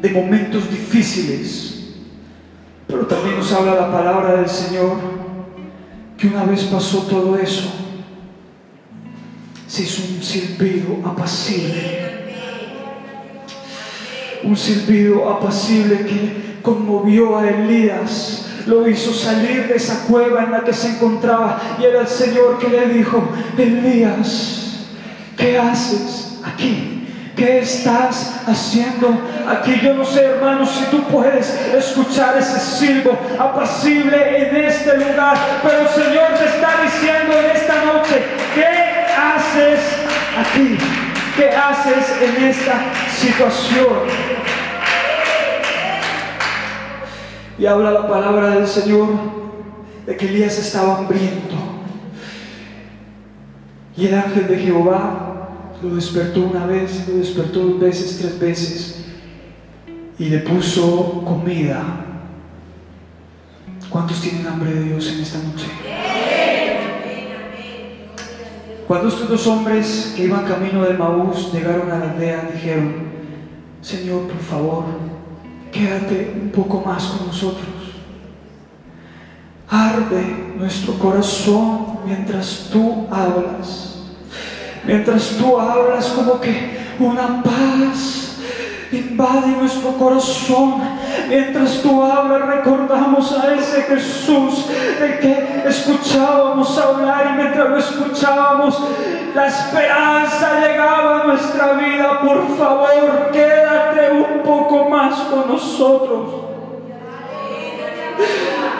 de 0.00 0.10
momentos 0.10 0.70
difíciles. 0.70 1.94
Pero 2.86 3.06
también 3.06 3.38
nos 3.38 3.52
habla 3.52 3.74
la 3.74 3.92
palabra 3.92 4.36
del 4.36 4.48
Señor 4.48 4.96
que 6.16 6.28
una 6.28 6.44
vez 6.44 6.64
pasó 6.64 7.02
todo 7.02 7.36
eso, 7.36 7.83
se 9.66 9.82
hizo 9.82 10.02
un 10.14 10.22
silbido 10.22 10.98
apacible. 11.04 12.14
Un 14.42 14.56
silbido 14.56 15.30
apacible 15.30 16.04
que 16.04 16.60
conmovió 16.62 17.38
a 17.38 17.48
Elías, 17.48 18.46
lo 18.66 18.88
hizo 18.88 19.12
salir 19.12 19.68
de 19.68 19.76
esa 19.76 20.06
cueva 20.06 20.44
en 20.44 20.52
la 20.52 20.64
que 20.64 20.72
se 20.72 20.88
encontraba 20.88 21.60
y 21.78 21.84
era 21.84 22.00
el 22.00 22.08
Señor 22.08 22.58
que 22.58 22.68
le 22.68 22.88
dijo, 22.88 23.22
Elías, 23.58 24.86
¿qué 25.36 25.58
haces 25.58 26.40
aquí? 26.42 27.06
¿Qué 27.36 27.58
estás 27.58 28.42
haciendo 28.46 29.18
aquí? 29.48 29.80
Yo 29.82 29.94
no 29.94 30.04
sé, 30.04 30.24
hermanos, 30.24 30.70
si 30.70 30.84
tú 30.84 31.02
puedes 31.04 31.50
escuchar 31.76 32.38
ese 32.38 32.60
silbo 32.60 33.18
apacible 33.38 34.48
en 34.48 34.56
este 34.56 34.96
lugar, 34.96 35.36
pero 35.62 35.80
el 35.80 35.88
Señor 35.88 36.28
te 36.38 36.44
está 36.44 36.82
diciendo 36.84 37.34
en 37.38 37.56
esta 37.56 37.84
noche, 37.84 38.22
¿qué 38.54 38.83
haces 39.54 39.80
aquí? 40.36 40.76
¿Qué 41.36 41.48
haces 41.48 42.12
en 42.22 42.44
esta 42.44 42.84
situación? 43.10 44.08
Y 47.58 47.66
habla 47.66 47.92
la 47.92 48.08
palabra 48.08 48.50
del 48.50 48.66
Señor 48.66 49.08
de 50.06 50.16
que 50.16 50.28
Elías 50.28 50.58
estaba 50.58 50.98
hambriento. 50.98 51.54
Y 53.96 54.06
el 54.06 54.14
ángel 54.14 54.48
de 54.48 54.58
Jehová 54.58 55.48
lo 55.82 55.94
despertó 55.94 56.42
una 56.42 56.66
vez, 56.66 57.06
lo 57.08 57.18
despertó 57.18 57.60
dos 57.60 57.80
veces, 57.80 58.18
tres 58.18 58.38
veces, 58.40 59.04
y 60.18 60.26
le 60.26 60.38
puso 60.38 61.22
comida. 61.24 61.82
¿Cuántos 63.88 64.20
tienen 64.20 64.46
hambre 64.48 64.74
de 64.74 64.82
Dios 64.82 65.06
en 65.08 65.20
esta 65.20 65.38
noche? 65.38 65.66
Cuando 68.86 69.08
estos 69.08 69.28
dos 69.28 69.46
hombres 69.46 70.12
que 70.14 70.24
iban 70.24 70.44
camino 70.44 70.82
de 70.82 70.94
Maús 70.94 71.52
llegaron 71.52 71.90
a 71.90 71.98
la 71.98 72.10
aldea, 72.12 72.50
dijeron, 72.52 72.94
Señor, 73.80 74.28
por 74.28 74.40
favor, 74.40 74.84
quédate 75.72 76.38
un 76.42 76.50
poco 76.50 76.82
más 76.84 77.04
con 77.04 77.26
nosotros. 77.26 77.66
Arde 79.68 80.54
nuestro 80.58 80.94
corazón 80.98 82.00
mientras 82.04 82.68
tú 82.70 83.06
hablas. 83.10 84.02
Mientras 84.86 85.30
tú 85.38 85.58
hablas 85.58 86.08
como 86.08 86.38
que 86.40 86.76
una 86.98 87.42
paz 87.42 88.23
invade 88.92 89.48
nuestro 89.48 89.92
corazón. 89.92 90.82
Mientras 91.28 91.82
tú 91.82 92.02
hablas, 92.02 92.46
recordamos 92.46 93.32
a 93.32 93.54
ese 93.54 93.82
Jesús 93.82 94.66
de 95.00 95.18
que 95.18 95.62
escuchábamos 95.66 96.78
hablar 96.78 97.32
y 97.32 97.42
mientras 97.42 97.70
lo 97.70 97.78
escuchábamos, 97.78 98.78
la 99.34 99.46
esperanza 99.46 100.60
llegaba 100.60 101.22
a 101.22 101.26
nuestra 101.26 101.72
vida. 101.74 102.20
Por 102.20 102.56
favor, 102.56 103.30
quédate 103.32 104.12
un 104.12 104.42
poco 104.42 104.88
más 104.88 105.14
con 105.22 105.48
nosotros. 105.48 106.44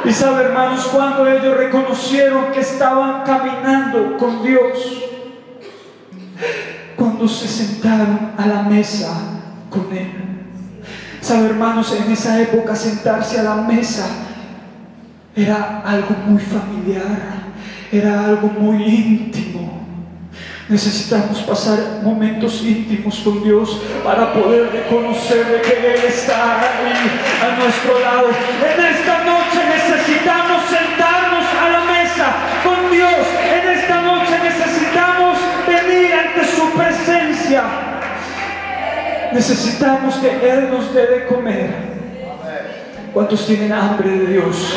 Y 0.05 0.13
sabe, 0.13 0.45
hermanos, 0.45 0.87
cuando 0.93 1.27
ellos 1.27 1.57
reconocieron 1.57 2.53
que 2.53 2.61
estaban 2.61 3.23
caminando 3.25 4.19
con 4.19 4.43
Dios, 4.43 5.03
cuando 6.97 7.27
se 7.27 7.49
sentaron 7.49 8.33
a 8.37 8.47
la 8.47 8.63
mesa 8.63 9.34
con 9.75 9.95
Él. 9.97 10.11
Sabe, 11.21 11.47
hermanos, 11.47 11.93
en 11.93 12.13
esa 12.13 12.41
época 12.41 12.77
sentarse 12.77 13.41
a 13.41 13.43
la 13.43 13.55
mesa 13.57 14.07
era 15.35 15.83
algo 15.85 16.15
muy 16.27 16.41
familiar, 16.41 17.51
era 17.91 18.25
algo 18.27 18.49
muy 18.49 18.85
íntimo. 18.85 19.85
Necesitamos 20.69 21.41
pasar 21.43 22.01
momentos 22.03 22.63
íntimos 22.63 23.19
con 23.19 23.43
Dios 23.43 23.81
para 24.03 24.33
poder 24.33 24.71
reconocer 24.73 25.61
que 25.61 25.95
Él 25.95 26.05
está 26.07 26.61
ahí 26.61 27.11
a 27.43 27.59
nuestro 27.59 28.01
lado. 28.01 28.29
En 28.29 28.85
esta 28.85 29.25
noche 29.25 29.61
necesitamos 29.77 30.63
sentarnos 30.65 31.45
a 31.61 31.69
la 31.69 31.85
mesa 31.85 32.27
con 32.63 32.91
Dios. 32.91 33.27
En 33.53 33.79
esta 33.79 34.01
noche 34.03 34.39
necesitamos 34.43 35.39
venir 35.67 36.13
ante 36.15 36.45
su 36.47 36.71
presencia. 36.71 37.84
Necesitamos 39.35 40.15
que 40.17 40.49
Él 40.49 40.71
nos 40.71 40.95
dé 40.95 41.07
de 41.07 41.27
comer. 41.27 41.71
¿Cuántos 43.13 43.47
tienen 43.47 43.73
hambre 43.73 44.11
de 44.11 44.27
Dios? 44.27 44.75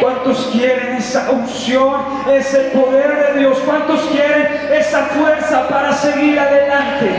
¿Cuántos 0.00 0.50
quieren 0.52 0.96
esa 0.96 1.30
unción, 1.30 1.94
ese 2.30 2.58
poder 2.74 3.32
de 3.32 3.40
Dios? 3.40 3.58
¿Cuántos 3.64 4.02
quieren 4.02 4.48
esa 4.70 5.06
fuerza 5.06 5.66
para 5.68 5.92
seguir 5.92 6.38
adelante? 6.38 7.10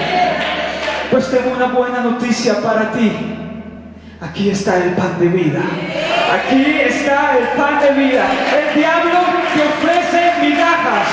Pues 1.09 1.31
tengo 1.31 1.55
una 1.55 1.67
buena 1.67 2.01
noticia 2.01 2.61
para 2.61 2.91
ti. 2.91 3.11
Aquí 4.21 4.49
está 4.49 4.77
el 4.77 4.91
pan 4.91 5.19
de 5.19 5.27
vida. 5.27 5.61
Aquí 6.33 6.79
está 6.79 7.37
el 7.37 7.47
pan 7.59 7.79
de 7.79 7.91
vida. 7.91 8.25
El 8.55 8.79
diablo 8.79 9.19
te 9.53 9.61
ofrece 9.61 10.31
migajas, 10.41 11.07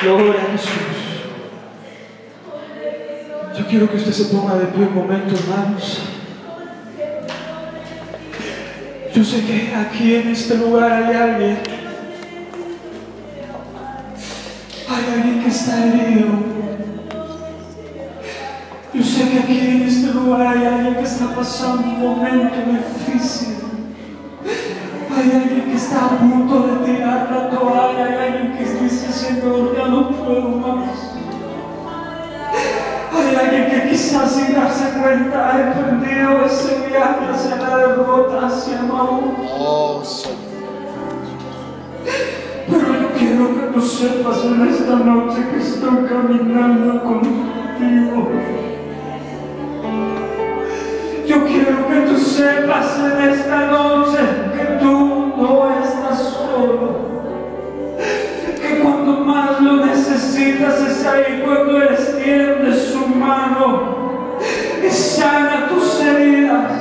Gloria 0.00 0.34
a 0.34 0.52
Jesús. 0.52 0.70
Yo 3.58 3.66
quiero 3.66 3.90
que 3.90 3.96
usted 3.96 4.12
se 4.12 4.24
ponga 4.26 4.54
de 4.54 4.66
pie 4.66 4.86
un 4.86 4.94
momento, 4.94 5.34
hermanos. 5.34 6.02
Yo 9.12 9.24
sé 9.24 9.44
que 9.44 9.74
aquí 9.74 10.14
en 10.14 10.28
este 10.28 10.56
lugar 10.56 10.92
hay 10.92 11.16
alguien. 11.16 11.58
Hay 14.88 15.14
alguien 15.14 15.42
que 15.42 15.48
está 15.48 15.86
herido. 15.86 16.28
Yo 18.94 19.02
sé 19.02 19.28
que 19.30 19.38
aquí 19.40 19.58
en 19.58 19.82
este 19.82 20.12
lugar 20.12 20.46
hay 20.46 20.64
alguien 20.64 20.94
que 20.94 21.02
está 21.02 21.34
pasando 21.34 21.82
un 21.82 22.00
momento 22.00 22.54
difícil. 22.70 23.56
Hay 25.16 25.30
alguien 25.32 25.67
está 25.78 26.06
a 26.06 26.18
punto 26.18 26.66
de 26.66 26.92
tirar 26.92 27.30
la 27.30 27.50
toalla. 27.50 28.04
Hay 28.04 28.14
alguien 28.14 28.56
que 28.56 28.64
dice, 28.82 29.12
Señor, 29.12 29.76
ya 29.76 29.86
no 29.86 30.10
puedo 30.10 30.48
más. 30.48 31.14
Hay 33.16 33.36
alguien 33.36 33.70
que 33.70 33.90
quizás 33.90 34.32
sin 34.32 34.54
darse 34.54 34.98
cuenta 35.00 35.54
ha 35.54 35.60
emprendido 35.60 36.44
ese 36.44 36.88
viaje 36.88 37.26
hacia 37.32 37.56
la 37.56 37.76
derrota, 37.76 38.46
hacia 38.46 38.82
Maús. 38.82 39.34
Oh, 39.56 40.02
Señor. 40.04 40.38
Pero 42.70 43.00
yo 43.00 43.08
quiero 43.16 43.54
que 43.54 43.72
tú 43.72 43.80
sepas 43.80 44.44
en 44.44 44.68
esta 44.68 44.96
noche 44.96 45.46
que 45.50 45.58
estoy 45.58 46.06
caminando 46.08 47.02
contigo. 47.04 48.28
Yo 51.26 51.44
quiero 51.46 51.88
que 51.88 52.00
tú 52.08 52.18
sepas 52.18 52.98
en 52.98 53.28
esta 53.30 53.66
noche 53.66 54.18
que 54.56 54.64
tú 54.80 55.27
no 55.38 55.70
estás 55.82 56.18
solo. 56.18 57.08
Que 58.60 58.80
cuando 58.80 59.12
más 59.24 59.60
lo 59.60 59.86
necesitas 59.86 60.80
es 60.80 61.06
ahí 61.06 61.42
cuando 61.44 61.82
extiende 61.82 62.74
su 62.74 63.06
mano 63.06 64.38
y 64.84 64.90
sana 64.90 65.68
tus 65.68 66.00
heridas. 66.00 66.72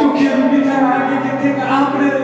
Yo 0.00 0.12
quiero 0.14 0.38
invitar 0.38 0.82
a 0.82 0.94
alguien 0.94 1.22
que 1.22 1.48
tenga 1.48 1.76
hambre 1.76 2.06
de 2.06 2.21